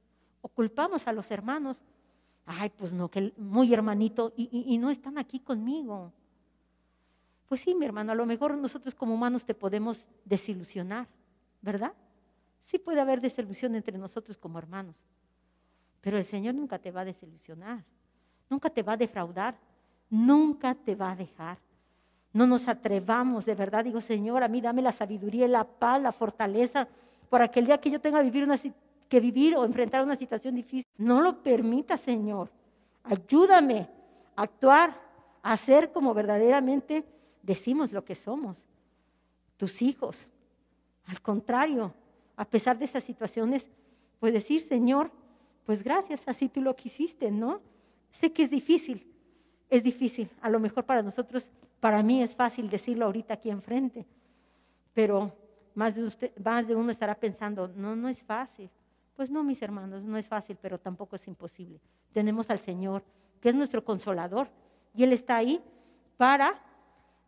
O 0.41 0.49
culpamos 0.49 1.07
a 1.09 1.13
los 1.13 1.31
hermanos, 1.31 1.83
ay, 2.47 2.71
pues 2.71 2.93
no, 2.93 3.11
que 3.11 3.33
muy 3.37 3.73
hermanito, 3.75 4.33
y 4.37 4.79
no 4.79 4.91
están 4.91 5.19
aquí 5.19 5.41
conmigo. 5.41 6.13
Pues 7.49 7.63
sí, 7.63 7.75
mi 7.75 7.87
hermano, 7.87 8.13
a 8.13 8.15
lo 8.15 8.27
mejor 8.27 8.57
nosotros 8.57 8.95
como 8.95 9.15
humanos 9.15 9.45
te 9.45 9.55
podemos 9.55 10.05
desilusionar, 10.25 11.07
¿verdad? 11.63 11.93
Sí 12.65 12.79
puede 12.79 13.01
haber 13.01 13.23
desilusión 13.23 13.75
entre 13.75 13.97
nosotros 13.97 14.37
como 14.37 14.59
hermanos, 14.59 15.03
pero 16.03 16.19
el 16.19 16.25
Señor 16.25 16.55
nunca 16.55 16.79
te 16.79 16.91
va 16.91 17.01
a 17.01 17.07
desilusionar, 17.07 17.83
nunca 18.51 18.69
te 18.69 18.83
va 18.83 18.93
a 18.93 18.97
defraudar, 18.99 19.55
nunca 20.11 20.75
te 20.75 20.95
va 20.95 21.13
a 21.13 21.17
dejar. 21.17 21.57
No 22.35 22.47
nos 22.47 22.69
atrevamos, 22.69 23.47
de 23.47 23.55
verdad, 23.55 23.83
digo, 23.83 24.03
Señor, 24.03 24.43
a 24.43 24.49
mí 24.49 24.61
dame 24.61 24.83
la 24.83 24.93
sabiduría, 24.93 25.49
la 25.49 25.65
paz, 25.65 26.03
la 26.03 26.13
fortaleza, 26.13 26.87
para 27.31 27.49
que 27.49 27.61
el 27.61 27.67
día 27.67 27.79
que 27.79 27.91
yo 27.91 27.99
tenga 27.99 28.19
que 28.19 28.25
vivir, 28.25 28.45
una, 28.45 28.59
que 29.09 29.21
vivir 29.21 29.57
o 29.57 29.65
enfrentar 29.65 30.05
una 30.05 30.17
situación 30.17 30.55
difícil, 30.55 30.85
no 30.99 31.23
lo 31.23 31.43
permita, 31.43 31.97
Señor. 31.97 32.51
Ayúdame 33.05 33.89
a 34.37 34.43
actuar, 34.43 34.95
a 35.43 35.57
ser 35.57 35.91
como 35.93 36.13
verdaderamente 36.13 37.05
decimos 37.49 37.93
lo 37.93 38.05
que 38.05 38.15
somos, 38.15 38.63
tus 39.57 39.81
hijos. 39.81 40.29
Al 41.07 41.21
contrario, 41.23 41.95
a 42.37 42.45
pesar 42.45 42.79
de 42.79 42.85
esas 42.85 43.03
situaciones, 43.05 43.65
pues 44.21 44.35
decir, 44.35 44.61
Señor, 44.61 45.11
pues 45.65 45.83
gracias, 45.83 46.23
así 46.27 46.49
tú 46.49 46.61
lo 46.61 46.77
quisiste, 46.77 47.31
¿no? 47.31 47.61
Sé 48.13 48.33
que 48.33 48.43
es 48.43 48.51
difícil, 48.51 49.07
es 49.71 49.83
difícil. 49.83 50.29
A 50.43 50.51
lo 50.51 50.61
mejor 50.61 50.85
para 50.85 51.03
nosotros, 51.03 51.47
para 51.81 52.03
mí 52.03 52.23
es 52.23 52.35
fácil 52.35 52.69
decirlo 52.69 53.07
ahorita 53.07 53.35
aquí 53.35 53.51
enfrente, 53.51 54.05
pero 54.93 55.33
más 55.75 55.95
de, 55.95 56.33
más 56.45 56.69
de 56.69 56.77
uno 56.77 56.93
estará 56.93 57.15
pensando, 57.15 57.67
no, 57.69 57.97
no 57.97 58.11
es 58.11 58.23
fácil. 58.23 58.69
Pues 59.17 59.31
no, 59.31 59.43
mis 59.43 59.63
hermanos, 59.63 60.03
no 60.05 60.19
es 60.19 60.27
fácil, 60.27 60.59
pero 60.61 60.79
tampoco 60.79 61.17
es 61.17 61.27
imposible. 61.27 61.81
Tenemos 62.13 62.51
al 62.51 62.59
Señor, 62.61 63.03
que 63.41 63.49
es 63.49 63.55
nuestro 63.55 63.83
consolador, 63.83 64.49
y 64.95 65.03
Él 65.05 65.13
está 65.15 65.37
ahí 65.37 65.61
para 66.19 66.68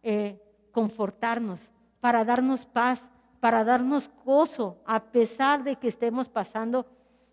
eh, 0.03 0.41
confortarnos, 0.73 1.69
para 2.01 2.25
darnos 2.25 2.65
paz, 2.65 3.05
para 3.41 3.65
darnos 3.65 4.11
gozo, 4.25 4.79
a 4.85 5.03
pesar 5.03 5.65
de 5.65 5.77
que 5.77 5.89
estemos 5.89 6.29
pasando 6.29 6.87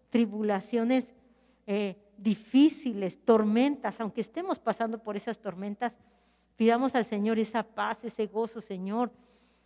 tribulaciones 0.09 1.05
eh, 1.65 1.95
difíciles, 2.17 3.17
tormentas, 3.25 3.99
aunque 3.99 4.21
estemos 4.21 4.57
pasando 4.57 4.99
por 4.99 5.15
esas 5.15 5.37
tormentas, 5.37 5.93
pidamos 6.55 6.95
al 6.95 7.05
Señor 7.05 7.39
esa 7.39 7.63
paz, 7.63 8.03
ese 8.03 8.27
gozo, 8.27 8.61
Señor. 8.61 9.11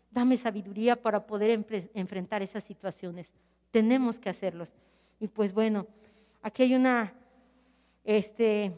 Dame 0.09 0.35
sabiduría 0.35 1.01
para 1.01 1.25
poder 1.25 1.65
enfrentar 1.93 2.41
esas 2.41 2.63
situaciones. 2.65 3.27
Tenemos 3.71 4.19
que 4.19 4.29
hacerlos. 4.29 4.69
Y 5.19 5.27
pues 5.27 5.53
bueno, 5.53 5.87
aquí 6.41 6.63
hay 6.63 6.75
una, 6.75 7.13
este, 8.03 8.73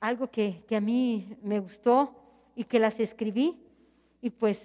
algo 0.00 0.28
que, 0.28 0.62
que 0.68 0.76
a 0.76 0.80
mí 0.80 1.36
me 1.40 1.60
gustó 1.60 2.25
y 2.56 2.64
que 2.64 2.80
las 2.80 2.98
escribí. 2.98 3.56
Y 4.20 4.30
pues 4.30 4.58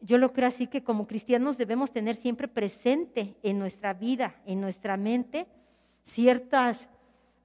yo 0.00 0.16
lo 0.16 0.32
creo 0.32 0.48
así 0.48 0.66
que 0.66 0.82
como 0.82 1.06
cristianos 1.06 1.58
debemos 1.58 1.90
tener 1.90 2.16
siempre 2.16 2.48
presente 2.48 3.34
en 3.42 3.58
nuestra 3.58 3.92
vida, 3.92 4.36
en 4.46 4.60
nuestra 4.60 4.96
mente, 4.96 5.46
ciertos 6.04 6.78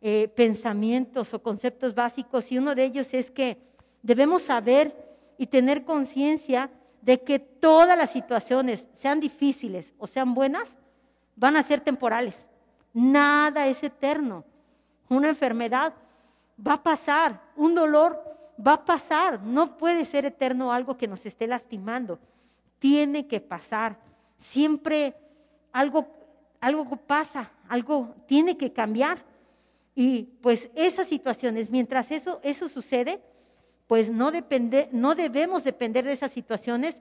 eh, 0.01 0.27
pensamientos 0.29 1.33
o 1.33 1.41
conceptos 1.41 1.95
básicos 1.95 2.49
y 2.51 2.57
uno 2.57 2.75
de 2.75 2.85
ellos 2.85 3.13
es 3.13 3.31
que 3.31 3.57
debemos 4.01 4.43
saber 4.43 4.93
y 5.37 5.47
tener 5.47 5.83
conciencia 5.83 6.69
de 7.01 7.21
que 7.21 7.39
todas 7.39 7.97
las 7.97 8.11
situaciones, 8.11 8.85
sean 8.95 9.19
difíciles 9.19 9.93
o 9.97 10.05
sean 10.05 10.33
buenas, 10.33 10.67
van 11.35 11.55
a 11.55 11.63
ser 11.63 11.79
temporales. 11.79 12.35
Nada 12.93 13.67
es 13.67 13.81
eterno. 13.81 14.43
Una 15.07 15.29
enfermedad 15.29 15.93
va 16.65 16.73
a 16.73 16.83
pasar, 16.83 17.41
un 17.55 17.73
dolor 17.73 18.21
va 18.65 18.73
a 18.73 18.85
pasar, 18.85 19.41
no 19.41 19.77
puede 19.77 20.05
ser 20.05 20.25
eterno 20.25 20.71
algo 20.73 20.97
que 20.97 21.07
nos 21.07 21.25
esté 21.25 21.47
lastimando 21.47 22.19
tiene 22.79 23.27
que 23.27 23.39
pasar. 23.39 23.97
Siempre 24.37 25.13
algo, 25.71 26.07
algo 26.61 26.95
pasa, 26.95 27.51
algo 27.67 28.15
tiene 28.25 28.57
que 28.57 28.71
cambiar. 28.71 29.19
Y 29.95 30.23
pues 30.41 30.69
esas 30.75 31.07
situaciones, 31.07 31.69
mientras 31.69 32.09
eso, 32.11 32.39
eso 32.41 32.69
sucede, 32.69 33.21
pues 33.87 34.09
no, 34.09 34.31
depende, 34.31 34.87
no 34.91 35.13
debemos 35.13 35.63
depender 35.63 36.05
de 36.05 36.13
esas 36.13 36.31
situaciones 36.31 36.95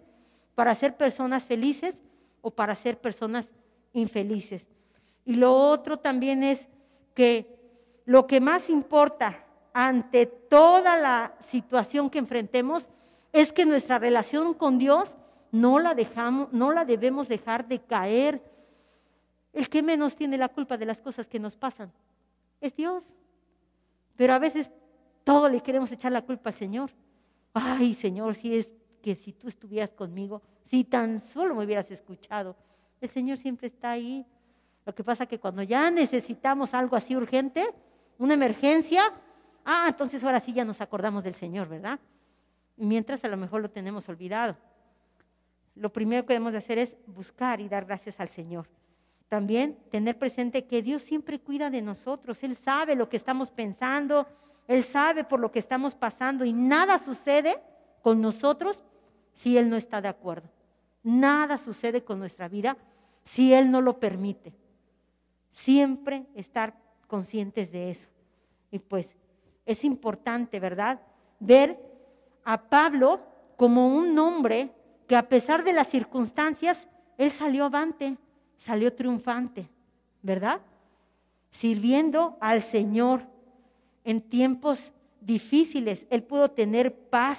para 0.55 0.75
ser 0.75 0.97
personas 0.97 1.44
felices 1.44 1.94
o 2.42 2.51
para 2.51 2.75
ser 2.75 2.99
personas 2.99 3.49
infelices. 3.92 4.66
Y 5.25 5.35
lo 5.35 5.55
otro 5.55 5.99
también 5.99 6.42
es 6.42 6.66
que 7.14 7.57
lo 8.05 8.27
que 8.27 8.40
más 8.40 8.68
importa 8.68 9.44
ante 9.72 10.26
toda 10.26 10.96
la 10.96 11.35
situación 11.48 12.11
que 12.11 12.18
enfrentemos 12.18 12.87
es 13.33 13.52
que 13.52 13.64
nuestra 13.64 13.98
relación 13.98 14.54
con 14.54 14.78
Dios 14.78 15.12
no 15.52 15.78
la 15.78 15.94
dejamos, 15.94 16.52
no 16.52 16.72
la 16.72 16.85
debemos 16.85 17.28
dejar 17.28 17.66
de 17.66 17.81
caer. 17.81 18.42
El 19.52 19.68
que 19.68 19.83
menos 19.83 20.16
tiene 20.16 20.37
la 20.37 20.48
culpa 20.48 20.76
de 20.76 20.87
las 20.87 21.00
cosas 21.00 21.26
que 21.26 21.38
nos 21.38 21.57
pasan 21.57 21.92
es 22.61 22.74
Dios. 22.74 23.04
Pero 24.16 24.35
a 24.35 24.38
veces 24.38 24.70
todo 25.24 25.48
le 25.48 25.61
queremos 25.61 25.92
echar 25.92 26.12
la 26.12 26.22
culpa 26.22 26.50
al 26.50 26.57
Señor. 26.57 26.90
Ay, 27.54 27.94
Señor, 27.94 28.35
si 28.35 28.57
es 28.57 28.68
que 29.02 29.14
si 29.14 29.33
tú 29.33 29.48
estuvieras 29.48 29.92
conmigo, 29.92 30.42
si 30.66 30.85
tan 30.85 31.20
solo 31.20 31.54
me 31.54 31.64
hubieras 31.64 31.90
escuchado. 31.90 32.57
El 33.00 33.09
Señor 33.11 33.38
siempre 33.38 33.68
está 33.68 33.92
ahí. 33.92 34.26
Lo 34.85 34.94
que 34.94 35.04
pasa 35.04 35.26
que 35.26 35.38
cuando 35.38 35.62
ya 35.62 35.90
necesitamos 35.90 36.74
algo 36.74 36.96
así 36.96 37.14
urgente, 37.14 37.68
una 38.18 38.35
emergencia, 38.35 39.12
ah, 39.68 39.87
entonces 39.88 40.22
ahora 40.24 40.40
sí 40.40 40.52
ya 40.52 40.64
nos 40.64 40.81
acordamos 40.81 41.22
del 41.22 41.35
Señor, 41.35 41.68
¿verdad? 41.68 42.00
Mientras 42.76 43.24
a 43.24 43.28
lo 43.28 43.37
mejor 43.37 43.62
lo 43.62 43.70
tenemos 43.70 44.09
olvidado 44.09 44.57
lo 45.78 45.92
primero 45.92 46.26
que 46.26 46.35
debemos 46.35 46.54
hacer 46.54 46.78
es 46.78 46.94
buscar 47.07 47.61
y 47.61 47.68
dar 47.68 47.85
gracias 47.85 48.18
al 48.18 48.28
Señor. 48.28 48.66
También 49.28 49.78
tener 49.90 50.18
presente 50.18 50.66
que 50.66 50.83
Dios 50.83 51.02
siempre 51.02 51.38
cuida 51.38 51.70
de 51.70 51.83
nosotros. 51.83 52.42
Él 52.42 52.57
sabe 52.57 52.94
lo 52.94 53.09
que 53.09 53.16
estamos 53.16 53.50
pensando, 53.50 54.26
Él 54.66 54.83
sabe 54.83 55.24
por 55.24 55.38
lo 55.38 55.52
que 55.52 55.59
estamos 55.59 55.94
pasando 55.94 56.44
y 56.44 56.52
nada 56.52 56.98
sucede 56.98 57.59
con 58.02 58.20
nosotros 58.20 58.83
si 59.35 59.57
Él 59.57 59.70
no 59.70 59.76
está 59.76 60.00
de 60.00 60.09
acuerdo. 60.09 60.48
Nada 61.02 61.57
sucede 61.59 62.02
con 62.02 62.18
nuestra 62.18 62.48
vida 62.48 62.76
si 63.24 63.52
Él 63.52 63.70
no 63.70 63.81
lo 63.81 64.00
permite. 64.00 64.52
Siempre 65.52 66.26
estar 66.35 66.74
conscientes 67.07 67.70
de 67.70 67.92
eso. 67.92 68.09
Y 68.70 68.78
pues 68.78 69.07
es 69.68 69.85
importante, 69.85 70.59
¿verdad? 70.61 70.98
Ver 71.40 71.78
a 72.42 72.62
Pablo 72.70 73.20
como 73.57 73.94
un 73.94 74.18
hombre 74.18 74.70
que 75.07 75.14
a 75.14 75.28
pesar 75.28 75.62
de 75.62 75.74
las 75.74 75.88
circunstancias, 75.88 76.78
él 77.18 77.31
salió 77.31 77.66
avante, 77.66 78.16
salió 78.57 78.94
triunfante, 78.94 79.68
¿verdad? 80.22 80.62
Sirviendo 81.50 82.38
al 82.40 82.62
Señor 82.62 83.20
en 84.04 84.22
tiempos 84.22 84.90
difíciles, 85.20 86.07
él 86.09 86.22
pudo 86.22 86.50
tener 86.50 86.94
paz, 86.94 87.38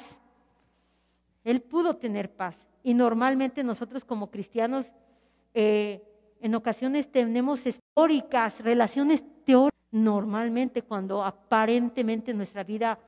él 1.43 1.61
pudo 1.61 1.95
tener 1.95 2.29
paz. 2.31 2.55
Y 2.83 2.93
normalmente 2.93 3.63
nosotros 3.63 4.05
como 4.05 4.29
cristianos 4.29 4.93
eh, 5.55 6.03
en 6.41 6.53
ocasiones 6.53 7.11
tenemos 7.11 7.65
históricas, 7.65 8.59
relaciones 8.59 9.23
teóricas, 9.45 9.78
normalmente 9.91 10.81
cuando 10.81 11.23
aparentemente 11.23 12.31
en 12.31 12.37
nuestra 12.37 12.63
vida 12.63 12.99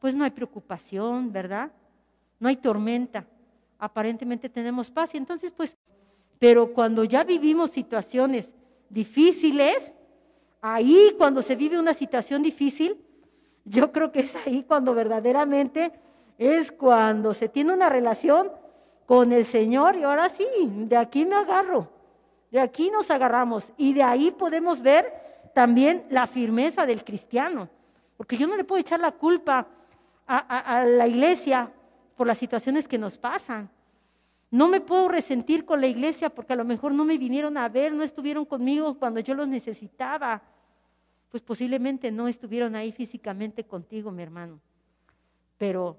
pues 0.00 0.14
no 0.14 0.24
hay 0.24 0.30
preocupación, 0.30 1.32
¿verdad? 1.32 1.70
No 2.38 2.48
hay 2.48 2.56
tormenta 2.56 3.24
aparentemente 3.84 4.48
tenemos 4.48 4.90
paz. 4.90 5.14
Y 5.14 5.18
entonces, 5.18 5.52
pues, 5.52 5.76
pero 6.38 6.72
cuando 6.72 7.04
ya 7.04 7.24
vivimos 7.24 7.70
situaciones 7.70 8.48
difíciles, 8.88 9.92
ahí 10.60 11.14
cuando 11.18 11.42
se 11.42 11.54
vive 11.54 11.78
una 11.78 11.94
situación 11.94 12.42
difícil, 12.42 12.96
yo 13.64 13.92
creo 13.92 14.12
que 14.12 14.20
es 14.20 14.36
ahí 14.46 14.64
cuando 14.66 14.94
verdaderamente 14.94 15.92
es 16.38 16.72
cuando 16.72 17.32
se 17.34 17.48
tiene 17.48 17.72
una 17.72 17.88
relación 17.88 18.50
con 19.06 19.32
el 19.32 19.44
Señor 19.44 19.96
y 19.96 20.02
ahora 20.02 20.28
sí, 20.30 20.46
de 20.60 20.96
aquí 20.96 21.24
me 21.24 21.36
agarro, 21.36 21.88
de 22.50 22.60
aquí 22.60 22.90
nos 22.90 23.10
agarramos 23.10 23.64
y 23.76 23.92
de 23.92 24.02
ahí 24.02 24.30
podemos 24.30 24.82
ver 24.82 25.12
también 25.54 26.04
la 26.10 26.26
firmeza 26.26 26.84
del 26.84 27.04
cristiano, 27.04 27.68
porque 28.16 28.36
yo 28.36 28.46
no 28.46 28.56
le 28.56 28.64
puedo 28.64 28.80
echar 28.80 29.00
la 29.00 29.12
culpa 29.12 29.66
a, 30.26 30.38
a 30.38 30.84
la 30.84 31.06
iglesia 31.06 31.70
por 32.16 32.26
las 32.26 32.38
situaciones 32.38 32.86
que 32.88 32.98
nos 32.98 33.16
pasan. 33.16 33.70
No 34.50 34.68
me 34.68 34.80
puedo 34.80 35.08
resentir 35.08 35.64
con 35.64 35.80
la 35.80 35.86
iglesia 35.86 36.30
porque 36.30 36.52
a 36.52 36.56
lo 36.56 36.64
mejor 36.64 36.92
no 36.92 37.04
me 37.04 37.18
vinieron 37.18 37.56
a 37.56 37.68
ver, 37.68 37.92
no 37.92 38.02
estuvieron 38.02 38.44
conmigo 38.44 38.98
cuando 38.98 39.20
yo 39.20 39.34
los 39.34 39.48
necesitaba. 39.48 40.42
Pues 41.30 41.42
posiblemente 41.42 42.12
no 42.12 42.28
estuvieron 42.28 42.76
ahí 42.76 42.92
físicamente 42.92 43.64
contigo, 43.64 44.12
mi 44.12 44.22
hermano. 44.22 44.60
Pero 45.58 45.96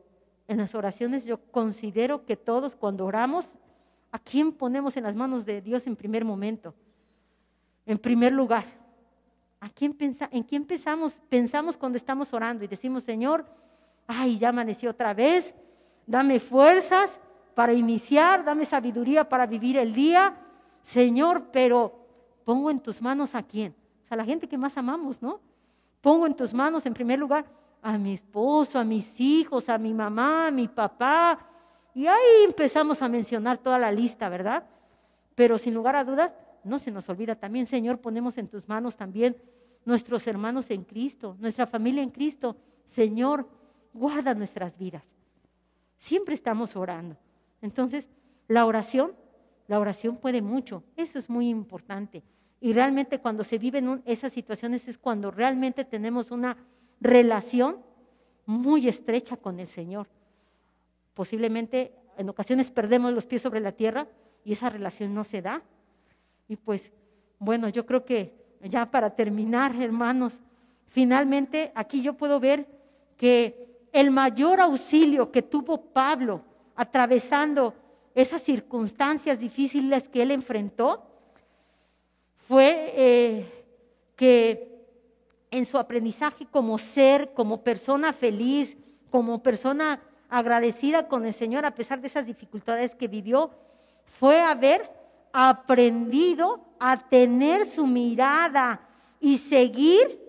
en 0.48 0.58
las 0.58 0.74
oraciones 0.74 1.26
yo 1.26 1.38
considero 1.52 2.26
que 2.26 2.38
todos 2.38 2.76
cuando 2.76 3.06
oramos, 3.06 3.50
¿a 4.12 4.20
quién 4.20 4.54
ponemos 4.54 4.96
en 4.96 5.04
las 5.04 5.16
manos 5.16 5.46
de 5.46 5.62
Dios 5.62 5.86
en 5.88 5.98
primer 5.98 6.24
momento? 6.24 6.74
En 7.86 7.98
primer 7.98 8.32
lugar. 8.32 8.85
¿A 9.66 9.70
quién 9.70 9.98
¿En 10.30 10.44
quién 10.44 10.64
pensamos? 10.64 11.20
Pensamos 11.28 11.76
cuando 11.76 11.98
estamos 11.98 12.32
orando 12.36 12.64
y 12.64 12.68
decimos, 12.68 13.02
Señor, 13.02 13.44
ay, 14.06 14.38
ya 14.38 14.50
amaneció 14.50 14.92
otra 14.92 15.16
vez, 15.16 15.56
dame 16.06 16.40
fuerzas 16.40 17.10
para 17.56 17.74
iniciar, 17.74 18.46
dame 18.46 18.66
sabiduría 18.66 19.28
para 19.28 19.48
vivir 19.48 19.78
el 19.78 19.92
día. 19.92 20.36
Señor, 20.84 21.48
pero 21.52 21.92
pongo 22.44 22.70
en 22.70 22.80
tus 22.80 23.02
manos 23.02 23.34
a 23.34 23.42
quién? 23.42 23.74
O 24.04 24.08
sea, 24.08 24.18
la 24.18 24.24
gente 24.24 24.48
que 24.48 24.56
más 24.56 24.78
amamos, 24.78 25.20
¿no? 25.20 25.40
Pongo 26.00 26.28
en 26.28 26.36
tus 26.36 26.54
manos 26.54 26.86
en 26.86 26.94
primer 26.94 27.18
lugar 27.18 27.46
a 27.82 27.98
mi 27.98 28.14
esposo, 28.14 28.78
a 28.78 28.84
mis 28.84 29.20
hijos, 29.20 29.68
a 29.68 29.80
mi 29.80 29.96
mamá, 29.96 30.46
a 30.46 30.52
mi 30.52 30.68
papá. 30.68 31.40
Y 31.96 32.06
ahí 32.06 32.44
empezamos 32.46 33.02
a 33.02 33.08
mencionar 33.08 33.58
toda 33.58 33.80
la 33.80 33.92
lista, 33.92 34.30
¿verdad? 34.30 34.64
Pero 35.34 35.58
sin 35.58 35.74
lugar 35.74 35.96
a 35.96 36.04
dudas, 36.04 36.32
no 36.64 36.78
se 36.78 36.92
nos 36.92 37.10
olvida 37.10 37.34
también, 37.34 37.66
Señor, 37.66 37.98
ponemos 37.98 38.38
en 38.38 38.48
tus 38.48 38.70
manos 38.70 38.96
también 38.96 39.36
nuestros 39.86 40.28
hermanos 40.28 40.70
en 40.72 40.84
Cristo, 40.84 41.38
nuestra 41.40 41.68
familia 41.68 42.04
en 42.04 42.10
Cristo. 42.10 42.58
Señor, 42.90 43.48
guarda 43.94 44.34
nuestras 44.34 44.78
vidas. 44.78 45.04
Siempre 45.98 46.36
estamos 46.36 46.76
orando. 46.76 47.16
Entonces, 47.62 48.08
la 48.48 48.66
oración, 48.66 49.14
la 49.68 49.80
oración 49.80 50.18
puede 50.18 50.42
mucho. 50.42 50.84
Eso 50.96 51.20
es 51.20 51.30
muy 51.30 51.50
importante. 51.50 52.24
Y 52.60 52.74
realmente 52.74 53.20
cuando 53.20 53.44
se 53.44 53.58
viven 53.58 54.02
esas 54.06 54.34
situaciones 54.34 54.88
es 54.88 54.98
cuando 54.98 55.32
realmente 55.32 55.86
tenemos 55.86 56.32
una 56.32 56.58
relación 57.00 57.78
muy 58.46 58.88
estrecha 58.88 59.38
con 59.38 59.60
el 59.60 59.68
Señor. 59.68 60.08
Posiblemente 61.14 61.94
en 62.18 62.30
ocasiones 62.30 62.72
perdemos 62.72 63.14
los 63.14 63.26
pies 63.26 63.42
sobre 63.42 63.60
la 63.60 63.72
tierra 63.72 64.08
y 64.44 64.54
esa 64.54 64.70
relación 64.70 65.14
no 65.14 65.24
se 65.24 65.42
da. 65.42 65.62
Y 66.48 66.56
pues, 66.56 66.92
bueno, 67.40 67.70
yo 67.70 67.86
creo 67.86 68.06
que 68.06 68.45
ya 68.70 68.86
para 68.86 69.10
terminar, 69.12 69.76
hermanos, 69.82 70.38
finalmente 70.90 71.72
aquí 71.76 72.02
yo 72.02 72.14
puedo 72.14 72.40
ver 72.40 72.68
que 73.18 73.88
el 73.92 74.12
mayor 74.12 74.60
auxilio 74.60 75.32
que 75.32 75.42
tuvo 75.42 75.78
Pablo 75.78 76.42
atravesando 76.76 77.74
esas 78.14 78.42
circunstancias 78.42 79.40
difíciles 79.40 80.08
que 80.10 80.22
él 80.22 80.32
enfrentó 80.32 81.04
fue 82.48 82.94
eh, 82.96 83.66
que 84.16 84.76
en 85.52 85.66
su 85.66 85.78
aprendizaje 85.78 86.46
como 86.46 86.78
ser, 86.78 87.34
como 87.34 87.62
persona 87.64 88.14
feliz, 88.14 88.76
como 89.10 89.42
persona 89.42 90.02
agradecida 90.30 91.08
con 91.08 91.26
el 91.26 91.34
Señor 91.34 91.66
a 91.66 91.76
pesar 91.76 92.02
de 92.02 92.08
esas 92.08 92.26
dificultades 92.26 92.96
que 92.96 93.08
vivió, 93.08 93.52
fue 94.20 94.42
haber 94.42 94.90
aprendido 95.38 96.66
a 96.80 96.98
tener 96.98 97.66
su 97.66 97.86
mirada 97.86 98.80
y 99.20 99.38
seguir 99.38 100.22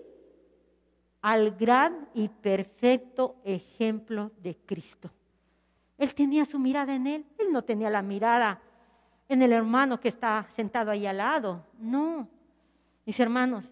al 1.21 1.51
gran 1.51 2.09
y 2.13 2.27
perfecto 2.27 3.37
ejemplo 3.45 4.31
de 4.43 4.57
Cristo. 4.65 5.09
Él 5.97 6.13
tenía 6.13 6.43
su 6.43 6.59
mirada 6.59 6.93
en 6.93 7.07
él, 7.07 7.25
él 7.37 7.53
no 7.53 7.63
tenía 7.63 7.89
la 7.89 8.01
mirada 8.01 8.59
en 9.29 9.41
el 9.41 9.53
hermano 9.53 9.97
que 9.97 10.09
está 10.09 10.45
sentado 10.55 10.91
ahí 10.91 11.05
al 11.05 11.17
lado, 11.17 11.63
no. 11.79 12.27
Mis 13.05 13.17
hermanos, 13.19 13.71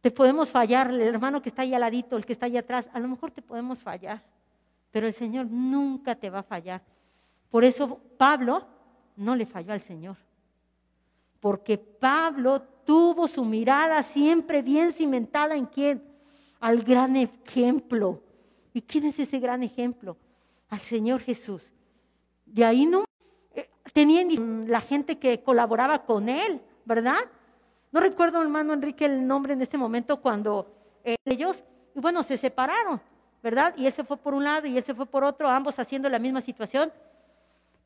te 0.00 0.10
podemos 0.10 0.50
fallar, 0.50 0.90
el 0.90 1.00
hermano 1.00 1.40
que 1.40 1.48
está 1.48 1.62
ahí 1.62 1.74
al 1.74 1.80
ladito, 1.80 2.16
el 2.16 2.26
que 2.26 2.32
está 2.32 2.46
ahí 2.46 2.56
atrás, 2.56 2.88
a 2.92 2.98
lo 2.98 3.06
mejor 3.06 3.30
te 3.30 3.40
podemos 3.40 3.82
fallar, 3.84 4.20
pero 4.90 5.06
el 5.06 5.14
Señor 5.14 5.46
nunca 5.46 6.16
te 6.16 6.28
va 6.28 6.40
a 6.40 6.42
fallar. 6.42 6.82
Por 7.50 7.64
eso 7.64 8.00
Pablo 8.18 8.66
no 9.16 9.36
le 9.36 9.46
falló 9.46 9.72
al 9.72 9.80
Señor, 9.80 10.16
porque 11.44 11.76
Pablo 11.76 12.62
tuvo 12.86 13.28
su 13.28 13.44
mirada 13.44 14.02
siempre 14.02 14.62
bien 14.62 14.94
cimentada 14.94 15.54
en 15.54 15.66
quién? 15.66 16.02
Al 16.58 16.82
gran 16.82 17.16
ejemplo. 17.16 18.22
¿Y 18.72 18.80
quién 18.80 19.04
es 19.04 19.18
ese 19.18 19.40
gran 19.40 19.62
ejemplo? 19.62 20.16
Al 20.70 20.80
Señor 20.80 21.20
Jesús. 21.20 21.70
De 22.46 22.64
ahí 22.64 22.86
no 22.86 23.04
eh, 23.54 23.68
tenían 23.92 24.70
la 24.70 24.80
gente 24.80 25.18
que 25.18 25.42
colaboraba 25.42 26.06
con 26.06 26.30
él, 26.30 26.62
¿verdad? 26.86 27.18
No 27.92 28.00
recuerdo, 28.00 28.40
hermano 28.40 28.72
Enrique, 28.72 29.04
el 29.04 29.26
nombre 29.26 29.52
en 29.52 29.60
este 29.60 29.76
momento 29.76 30.22
cuando 30.22 30.74
eh, 31.04 31.16
ellos, 31.26 31.62
y 31.94 32.00
bueno, 32.00 32.22
se 32.22 32.38
separaron, 32.38 33.02
¿verdad? 33.42 33.74
Y 33.76 33.84
él 33.84 33.92
fue 33.92 34.16
por 34.16 34.32
un 34.32 34.44
lado 34.44 34.66
y 34.66 34.78
él 34.78 34.82
fue 34.82 35.04
por 35.04 35.22
otro, 35.22 35.50
ambos 35.50 35.78
haciendo 35.78 36.08
la 36.08 36.18
misma 36.18 36.40
situación. 36.40 36.90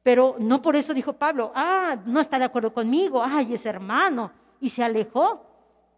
Pero 0.08 0.36
no 0.38 0.62
por 0.62 0.74
eso 0.74 0.94
dijo 0.94 1.12
Pablo, 1.12 1.52
ah, 1.54 1.94
no 2.06 2.18
está 2.18 2.38
de 2.38 2.46
acuerdo 2.46 2.72
conmigo, 2.72 3.22
ay, 3.22 3.52
es 3.52 3.66
hermano, 3.66 4.32
y 4.58 4.70
se 4.70 4.82
alejó. 4.82 5.44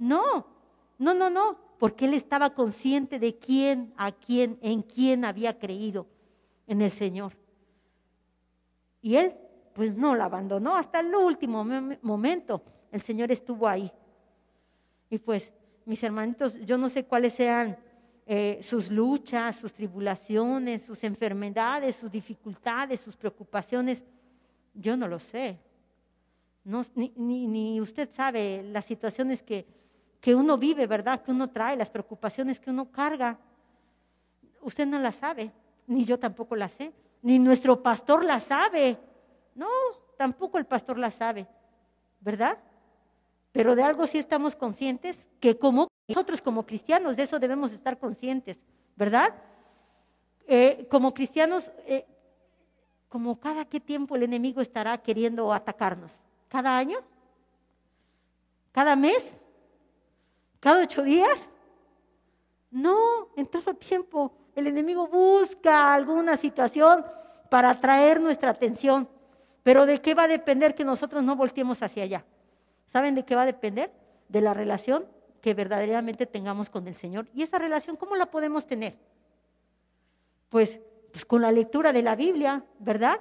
No, 0.00 0.44
no, 0.98 1.14
no, 1.14 1.30
no, 1.30 1.56
porque 1.78 2.06
él 2.06 2.14
estaba 2.14 2.50
consciente 2.50 3.20
de 3.20 3.38
quién, 3.38 3.94
a 3.96 4.10
quién, 4.10 4.58
en 4.62 4.82
quién 4.82 5.24
había 5.24 5.60
creído, 5.60 6.08
en 6.66 6.82
el 6.82 6.90
Señor. 6.90 7.34
Y 9.00 9.14
él, 9.14 9.32
pues 9.74 9.94
no 9.94 10.16
la 10.16 10.24
abandonó 10.24 10.74
hasta 10.74 10.98
el 10.98 11.14
último 11.14 11.64
momento. 12.02 12.64
El 12.90 13.02
Señor 13.02 13.30
estuvo 13.30 13.68
ahí. 13.68 13.92
Y 15.08 15.20
pues, 15.20 15.52
mis 15.84 16.02
hermanitos, 16.02 16.58
yo 16.66 16.76
no 16.76 16.88
sé 16.88 17.04
cuáles 17.04 17.34
sean 17.34 17.78
eh, 18.32 18.62
sus 18.62 18.92
luchas, 18.92 19.56
sus 19.56 19.72
tribulaciones, 19.72 20.82
sus 20.84 21.02
enfermedades, 21.02 21.96
sus 21.96 22.12
dificultades, 22.12 23.00
sus 23.00 23.16
preocupaciones. 23.16 24.04
Yo 24.72 24.96
no 24.96 25.08
lo 25.08 25.18
sé. 25.18 25.58
No, 26.62 26.80
ni, 26.94 27.10
ni, 27.16 27.80
usted 27.80 28.08
sabe 28.14 28.62
las 28.62 28.84
situaciones 28.84 29.42
que, 29.42 29.66
que 30.20 30.32
uno 30.32 30.56
vive, 30.56 30.86
¿verdad? 30.86 31.24
Que 31.24 31.32
uno 31.32 31.50
trae, 31.50 31.76
las 31.76 31.90
preocupaciones 31.90 32.60
que 32.60 32.70
uno 32.70 32.92
carga. 32.92 33.36
Usted 34.60 34.86
no 34.86 35.00
las 35.00 35.16
sabe, 35.16 35.50
ni 35.88 36.04
yo 36.04 36.16
tampoco 36.16 36.54
las 36.54 36.70
sé, 36.70 36.92
ni 37.22 37.36
nuestro 37.36 37.82
pastor 37.82 38.24
las 38.24 38.44
sabe. 38.44 38.96
No, 39.56 39.66
tampoco 40.16 40.56
el 40.56 40.66
pastor 40.66 40.98
las 40.98 41.14
sabe, 41.14 41.48
¿verdad? 42.20 42.58
Pero 43.52 43.74
de 43.74 43.82
algo 43.82 44.06
sí 44.06 44.18
estamos 44.18 44.54
conscientes, 44.54 45.16
que 45.40 45.58
como 45.58 45.88
nosotros 46.08 46.40
como 46.40 46.64
cristianos, 46.64 47.16
de 47.16 47.24
eso 47.24 47.38
debemos 47.38 47.72
estar 47.72 47.98
conscientes, 47.98 48.58
¿verdad? 48.96 49.34
Eh, 50.46 50.86
como 50.90 51.14
cristianos, 51.14 51.70
eh, 51.86 52.06
como 53.08 53.38
cada 53.40 53.64
qué 53.64 53.80
tiempo 53.80 54.16
el 54.16 54.24
enemigo 54.24 54.60
estará 54.60 54.98
queriendo 54.98 55.52
atacarnos. 55.52 56.12
¿Cada 56.48 56.76
año? 56.76 56.98
¿Cada 58.72 58.94
mes? 58.96 59.24
¿Cada 60.60 60.82
ocho 60.82 61.02
días? 61.02 61.48
No, 62.70 63.28
en 63.36 63.46
todo 63.46 63.74
tiempo 63.74 64.32
el 64.54 64.66
enemigo 64.66 65.06
busca 65.08 65.92
alguna 65.92 66.36
situación 66.36 67.04
para 67.48 67.70
atraer 67.70 68.20
nuestra 68.20 68.50
atención. 68.50 69.08
Pero 69.62 69.86
¿de 69.86 70.00
qué 70.00 70.14
va 70.14 70.24
a 70.24 70.28
depender 70.28 70.74
que 70.74 70.84
nosotros 70.84 71.22
no 71.22 71.36
volteemos 71.36 71.82
hacia 71.82 72.04
allá? 72.04 72.24
¿Saben 72.92 73.14
de 73.14 73.24
qué 73.24 73.34
va 73.34 73.42
a 73.42 73.46
depender? 73.46 73.90
De 74.28 74.40
la 74.40 74.52
relación 74.52 75.06
que 75.40 75.54
verdaderamente 75.54 76.26
tengamos 76.26 76.68
con 76.68 76.86
el 76.86 76.94
Señor. 76.94 77.26
¿Y 77.34 77.42
esa 77.42 77.58
relación 77.58 77.96
cómo 77.96 78.16
la 78.16 78.26
podemos 78.26 78.66
tener? 78.66 78.96
Pues, 80.48 80.80
pues 81.12 81.24
con 81.24 81.42
la 81.42 81.52
lectura 81.52 81.92
de 81.92 82.02
la 82.02 82.16
Biblia, 82.16 82.64
¿verdad? 82.78 83.20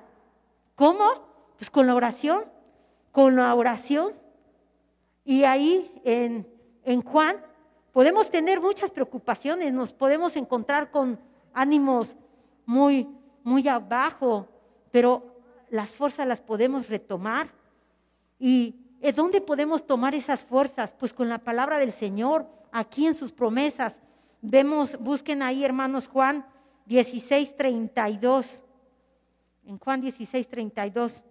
¿Cómo? 0.76 1.06
Pues 1.58 1.70
con 1.70 1.88
la 1.88 1.96
oración, 1.96 2.46
con 3.12 3.36
la 3.36 3.54
oración. 3.54 4.14
Y 5.24 5.44
ahí 5.44 6.02
en, 6.04 6.48
en 6.84 7.02
Juan 7.04 7.38
podemos 7.92 8.30
tener 8.30 8.60
muchas 8.60 8.92
preocupaciones, 8.92 9.72
nos 9.72 9.94
podemos 9.94 10.36
encontrar 10.36 10.90
con 10.90 11.20
ánimos 11.54 12.16
muy, 12.66 13.08
muy 13.44 13.68
abajo, 13.68 14.48
pero 14.92 15.24
las 15.70 15.92
fuerzas 15.92 16.28
las 16.28 16.42
podemos 16.42 16.88
retomar 16.90 17.50
y 18.40 18.74
¿De 18.74 18.89
dónde 19.16 19.42
podemos 19.42 19.86
tomar 19.86 20.14
esas 20.14 20.44
fuerzas? 20.44 20.94
Pues 21.00 21.14
con 21.14 21.30
la 21.30 21.40
palabra 21.40 21.78
del 21.78 21.94
Señor, 21.94 22.46
aquí 22.72 23.08
en 23.08 23.16
sus 23.16 23.32
promesas. 23.32 23.96
Vemos, 24.42 24.98
busquen 25.00 25.42
ahí, 25.42 25.64
hermanos, 25.64 26.08
Juan 26.08 26.46
16, 26.86 27.56
32. 27.56 28.62
En 29.66 29.78
Juan 29.78 30.02
16, 30.02 30.48
32. 30.48 31.24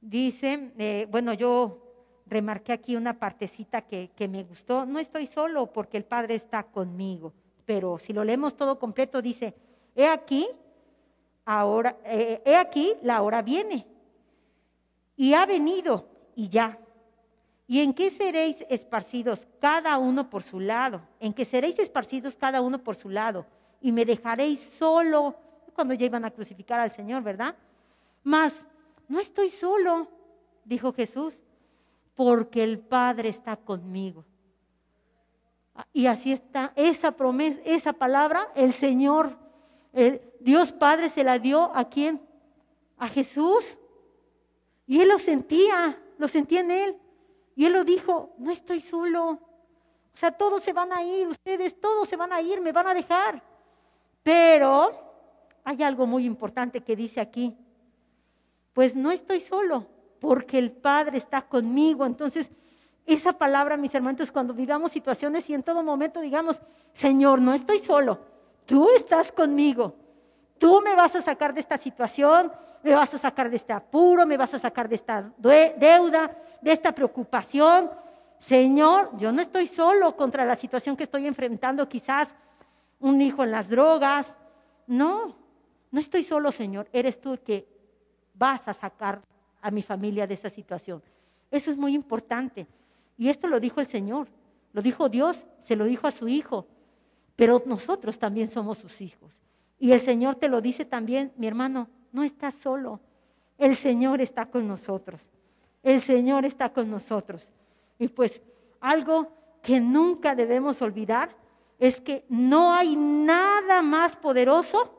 Dice, 0.00 0.72
eh, 0.78 1.06
bueno, 1.10 1.34
yo 1.34 1.84
remarqué 2.26 2.72
aquí 2.72 2.96
una 2.96 3.18
partecita 3.18 3.82
que, 3.82 4.10
que 4.16 4.28
me 4.28 4.44
gustó. 4.44 4.86
No 4.86 4.98
estoy 4.98 5.26
solo 5.26 5.66
porque 5.70 5.98
el 5.98 6.04
Padre 6.04 6.36
está 6.36 6.62
conmigo 6.62 7.34
pero 7.68 7.98
si 7.98 8.14
lo 8.14 8.24
leemos 8.24 8.56
todo 8.56 8.78
completo 8.78 9.20
dice, 9.20 9.54
he 9.94 10.08
aquí, 10.08 10.48
ahora, 11.44 11.98
eh, 12.02 12.40
he 12.46 12.56
aquí, 12.56 12.94
la 13.02 13.20
hora 13.20 13.42
viene. 13.42 13.86
Y 15.18 15.34
ha 15.34 15.44
venido, 15.44 16.08
y 16.34 16.48
ya. 16.48 16.78
¿Y 17.66 17.80
en 17.80 17.92
qué 17.92 18.08
seréis 18.08 18.56
esparcidos 18.70 19.46
cada 19.60 19.98
uno 19.98 20.30
por 20.30 20.44
su 20.44 20.60
lado? 20.60 21.02
En 21.20 21.34
que 21.34 21.44
seréis 21.44 21.78
esparcidos 21.78 22.34
cada 22.36 22.62
uno 22.62 22.78
por 22.78 22.96
su 22.96 23.10
lado. 23.10 23.44
Y 23.82 23.92
me 23.92 24.06
dejaréis 24.06 24.60
solo, 24.78 25.36
cuando 25.74 25.92
ya 25.92 26.06
iban 26.06 26.24
a 26.24 26.30
crucificar 26.30 26.80
al 26.80 26.92
Señor, 26.92 27.22
¿verdad? 27.22 27.54
Mas, 28.24 28.54
no 29.08 29.20
estoy 29.20 29.50
solo, 29.50 30.08
dijo 30.64 30.94
Jesús, 30.94 31.38
porque 32.14 32.62
el 32.62 32.78
Padre 32.78 33.28
está 33.28 33.56
conmigo. 33.58 34.24
Y 35.92 36.06
así 36.06 36.32
está 36.32 36.72
esa 36.76 37.12
promesa, 37.12 37.60
esa 37.64 37.92
palabra, 37.92 38.48
el 38.54 38.72
Señor, 38.72 39.36
el 39.92 40.20
Dios 40.40 40.72
Padre 40.72 41.08
se 41.08 41.24
la 41.24 41.38
dio 41.38 41.74
a 41.74 41.88
quién? 41.88 42.20
A 42.96 43.08
Jesús. 43.08 43.78
Y 44.86 45.00
él 45.00 45.08
lo 45.08 45.18
sentía, 45.18 46.00
lo 46.18 46.28
sentía 46.28 46.60
en 46.60 46.70
él. 46.70 46.96
Y 47.54 47.66
él 47.66 47.72
lo 47.72 47.84
dijo, 47.84 48.34
no 48.38 48.50
estoy 48.50 48.80
solo. 48.80 49.30
O 49.30 50.16
sea, 50.16 50.32
todos 50.32 50.62
se 50.62 50.72
van 50.72 50.92
a 50.92 51.02
ir, 51.02 51.28
ustedes, 51.28 51.80
todos 51.80 52.08
se 52.08 52.16
van 52.16 52.32
a 52.32 52.40
ir, 52.40 52.60
me 52.60 52.72
van 52.72 52.86
a 52.88 52.94
dejar. 52.94 53.42
Pero 54.22 54.90
hay 55.64 55.82
algo 55.82 56.06
muy 56.06 56.24
importante 56.24 56.80
que 56.80 56.96
dice 56.96 57.20
aquí. 57.20 57.56
Pues 58.72 58.94
no 58.94 59.10
estoy 59.10 59.40
solo, 59.40 59.86
porque 60.20 60.58
el 60.58 60.72
Padre 60.72 61.18
está 61.18 61.42
conmigo. 61.42 62.06
Entonces, 62.06 62.50
esa 63.14 63.32
palabra, 63.32 63.76
mis 63.76 63.94
hermanos, 63.94 64.30
cuando 64.30 64.52
vivamos 64.52 64.92
situaciones 64.92 65.48
y 65.48 65.54
en 65.54 65.62
todo 65.62 65.82
momento 65.82 66.20
digamos, 66.20 66.60
Señor, 66.92 67.40
no 67.40 67.54
estoy 67.54 67.78
solo, 67.80 68.18
tú 68.66 68.88
estás 68.90 69.32
conmigo. 69.32 69.94
Tú 70.58 70.80
me 70.82 70.94
vas 70.96 71.14
a 71.14 71.22
sacar 71.22 71.54
de 71.54 71.60
esta 71.60 71.78
situación, 71.78 72.50
me 72.82 72.94
vas 72.94 73.14
a 73.14 73.18
sacar 73.18 73.48
de 73.48 73.56
este 73.56 73.72
apuro, 73.72 74.26
me 74.26 74.36
vas 74.36 74.52
a 74.54 74.58
sacar 74.58 74.88
de 74.88 74.96
esta 74.96 75.30
deuda, 75.38 76.36
de 76.60 76.72
esta 76.72 76.92
preocupación. 76.92 77.90
Señor, 78.38 79.16
yo 79.16 79.32
no 79.32 79.40
estoy 79.40 79.68
solo 79.68 80.16
contra 80.16 80.44
la 80.44 80.56
situación 80.56 80.96
que 80.96 81.04
estoy 81.04 81.26
enfrentando, 81.26 81.88
quizás 81.88 82.28
un 83.00 83.20
hijo 83.22 83.44
en 83.44 83.52
las 83.52 83.68
drogas. 83.68 84.32
No, 84.86 85.36
no 85.90 86.00
estoy 86.00 86.24
solo, 86.24 86.50
Señor. 86.50 86.88
Eres 86.92 87.20
tú 87.20 87.34
el 87.34 87.40
que 87.40 87.68
vas 88.34 88.66
a 88.66 88.74
sacar 88.74 89.20
a 89.60 89.70
mi 89.70 89.82
familia 89.82 90.26
de 90.26 90.34
esta 90.34 90.50
situación. 90.50 91.02
Eso 91.50 91.70
es 91.70 91.76
muy 91.76 91.94
importante. 91.94 92.66
Y 93.18 93.28
esto 93.28 93.48
lo 93.48 93.60
dijo 93.60 93.80
el 93.80 93.88
Señor, 93.88 94.28
lo 94.72 94.80
dijo 94.80 95.08
Dios, 95.08 95.44
se 95.64 95.76
lo 95.76 95.84
dijo 95.84 96.06
a 96.06 96.12
su 96.12 96.28
Hijo, 96.28 96.66
pero 97.36 97.62
nosotros 97.66 98.18
también 98.18 98.50
somos 98.50 98.78
sus 98.78 99.00
hijos. 99.00 99.36
Y 99.78 99.92
el 99.92 100.00
Señor 100.00 100.36
te 100.36 100.48
lo 100.48 100.60
dice 100.60 100.84
también, 100.84 101.32
mi 101.36 101.46
hermano, 101.46 101.88
no 102.12 102.22
estás 102.22 102.54
solo. 102.54 103.00
El 103.58 103.74
Señor 103.74 104.20
está 104.20 104.46
con 104.46 104.66
nosotros. 104.66 105.28
El 105.82 106.00
Señor 106.00 106.44
está 106.44 106.70
con 106.70 106.90
nosotros. 106.90 107.48
Y 107.98 108.08
pues 108.08 108.40
algo 108.80 109.28
que 109.62 109.80
nunca 109.80 110.34
debemos 110.34 110.80
olvidar 110.80 111.30
es 111.78 112.00
que 112.00 112.24
no 112.28 112.72
hay 112.72 112.96
nada 112.96 113.82
más 113.82 114.16
poderoso 114.16 114.94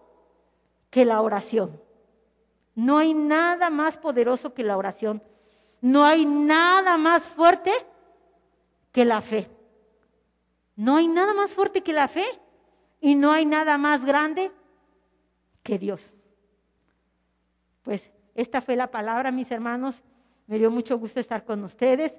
que 0.89 1.05
la 1.05 1.21
oración. 1.21 1.79
No 2.75 2.97
hay 2.97 3.13
nada 3.13 3.69
más 3.69 3.97
poderoso 3.97 4.53
que 4.53 4.63
la 4.63 4.77
oración. 4.77 5.21
No 5.81 6.05
hay 6.05 6.25
nada 6.25 6.97
más 6.97 7.23
fuerte 7.23 7.71
que 8.91 9.05
la 9.05 9.21
fe. 9.21 9.47
No 10.75 10.95
hay 10.95 11.07
nada 11.07 11.33
más 11.33 11.53
fuerte 11.53 11.81
que 11.81 11.93
la 11.93 12.07
fe 12.07 12.25
y 13.01 13.15
no 13.15 13.31
hay 13.31 13.45
nada 13.45 13.77
más 13.77 14.05
grande 14.05 14.51
que 15.63 15.77
Dios. 15.77 16.01
Pues 17.83 18.11
esta 18.35 18.61
fue 18.61 18.75
la 18.75 18.87
palabra, 18.87 19.31
mis 19.31 19.51
hermanos. 19.51 20.01
Me 20.47 20.57
dio 20.57 20.71
mucho 20.71 20.97
gusto 20.97 21.19
estar 21.19 21.43
con 21.43 21.63
ustedes. 21.63 22.15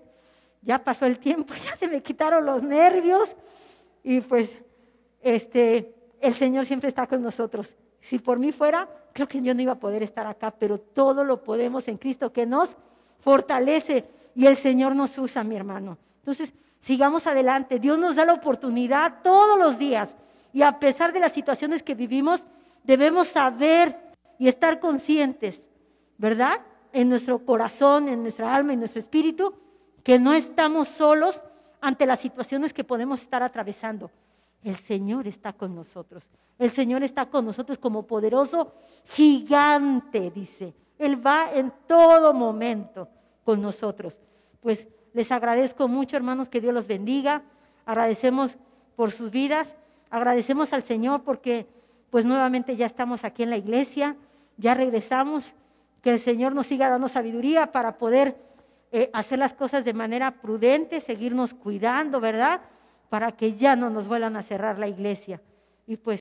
Ya 0.63 0.85
pasó 0.85 1.07
el 1.07 1.19
tiempo, 1.19 1.55
ya 1.65 1.77
se 1.77 1.89
me 1.89 2.03
quitaron 2.03 2.45
los 2.45 2.63
nervios 2.63 3.35
y 4.03 4.21
pues 4.21 4.51
este 5.23 5.95
el 6.21 6.35
Señor 6.35 6.67
siempre 6.67 6.89
está 6.89 7.07
con 7.07 7.23
nosotros. 7.23 7.67
Si 8.01 8.19
por 8.19 8.39
mí 8.39 8.53
fuera, 8.53 8.89
creo 9.13 9.27
que 9.27 9.41
yo 9.41 9.55
no 9.55 9.63
iba 9.63 9.73
a 9.73 9.81
poder 9.81 10.03
estar 10.03 10.27
acá, 10.27 10.51
pero 10.51 10.79
todo 10.79 11.25
lo 11.25 11.43
podemos 11.43 11.89
en 11.89 11.97
Cristo 11.97 12.33
que 12.33 12.47
nos 12.47 12.77
fortalece 13.21 14.05
y 14.35 14.47
el 14.47 14.57
Señor 14.57 14.95
nos 14.95 15.17
usa, 15.19 15.43
mi 15.45 15.57
hermano. 15.57 15.99
Entonces, 16.21 16.53
sigamos 16.81 17.27
adelante. 17.27 17.79
Dios 17.79 17.99
nos 17.99 18.17
da 18.17 18.25
la 18.25 18.35
oportunidad 18.35 19.23
todos 19.23 19.59
los 19.59 19.79
días 19.79 20.15
y 20.53 20.63
a 20.63 20.79
pesar 20.79 21.13
de 21.13 21.21
las 21.21 21.33
situaciones 21.33 21.83
que 21.83 21.95
vivimos, 21.95 22.43
debemos 22.85 23.29
saber 23.29 23.97
y 24.39 24.49
estar 24.49 24.81
conscientes, 24.81 25.61
¿verdad? 26.19 26.61
En 26.93 27.09
nuestro 27.09 27.45
corazón, 27.45 28.09
en 28.09 28.23
nuestra 28.23 28.55
alma, 28.55 28.73
en 28.73 28.81
nuestro 28.81 29.01
espíritu, 29.01 29.55
que 30.03 30.19
no 30.19 30.33
estamos 30.33 30.89
solos 30.89 31.41
ante 31.81 32.07
las 32.07 32.21
situaciones 32.21 32.73
que 32.73 32.85
podemos 32.85 33.23
estar 33.23 33.43
atravesando. 33.43 34.11
El 34.63 34.77
Señor 34.77 35.27
está 35.27 35.53
con 35.53 35.75
nosotros. 35.75 36.29
El 36.59 36.71
Señor 36.71 37.03
está 37.03 37.27
con 37.27 37.47
nosotros 37.47 37.79
como 37.79 38.07
poderoso 38.07 38.75
gigante, 39.07 40.31
dice. 40.31 40.75
Él 40.99 41.25
va 41.25 41.51
en 41.55 41.73
todo 41.87 42.35
momento 42.35 43.09
con 43.45 43.63
nosotros. 43.63 44.19
Pues 44.61 44.87
les 45.13 45.33
agradezco 45.33 45.89
mucho, 45.89 46.17
hermanos, 46.17 46.49
que 46.49 46.61
Dios 46.61 46.75
los 46.75 46.87
bendiga. 46.87 47.43
Agradecemos 47.87 48.57
por 48.97 49.11
sus 49.13 49.31
vidas. 49.31 49.75
Agradecemos 50.11 50.73
al 50.73 50.83
Señor 50.83 51.23
porque 51.23 51.67
pues 52.11 52.27
nuevamente 52.27 52.77
ya 52.77 52.87
estamos 52.87 53.25
aquí 53.25 53.43
en 53.43 53.51
la 53.51 53.57
iglesia, 53.57 54.17
ya 54.57 54.75
regresamos. 54.75 55.45
Que 56.03 56.11
el 56.11 56.19
Señor 56.19 56.55
nos 56.55 56.67
siga 56.67 56.89
dando 56.89 57.09
sabiduría 57.09 57.73
para 57.73 57.99
poder 57.99 58.37
eh, 58.91 59.11
hacer 59.13 59.39
las 59.39 59.53
cosas 59.53 59.85
de 59.85 59.93
manera 59.93 60.31
prudente, 60.33 61.01
seguirnos 61.01 61.55
cuidando, 61.55 62.21
¿verdad? 62.21 62.61
Para 63.09 63.33
que 63.33 63.55
ya 63.55 63.77
no 63.77 63.91
nos 63.91 64.09
vuelvan 64.09 64.37
a 64.37 64.43
cerrar 64.43 64.79
la 64.79 64.89
iglesia. 64.89 65.41
Y 65.87 65.97
pues 65.97 66.19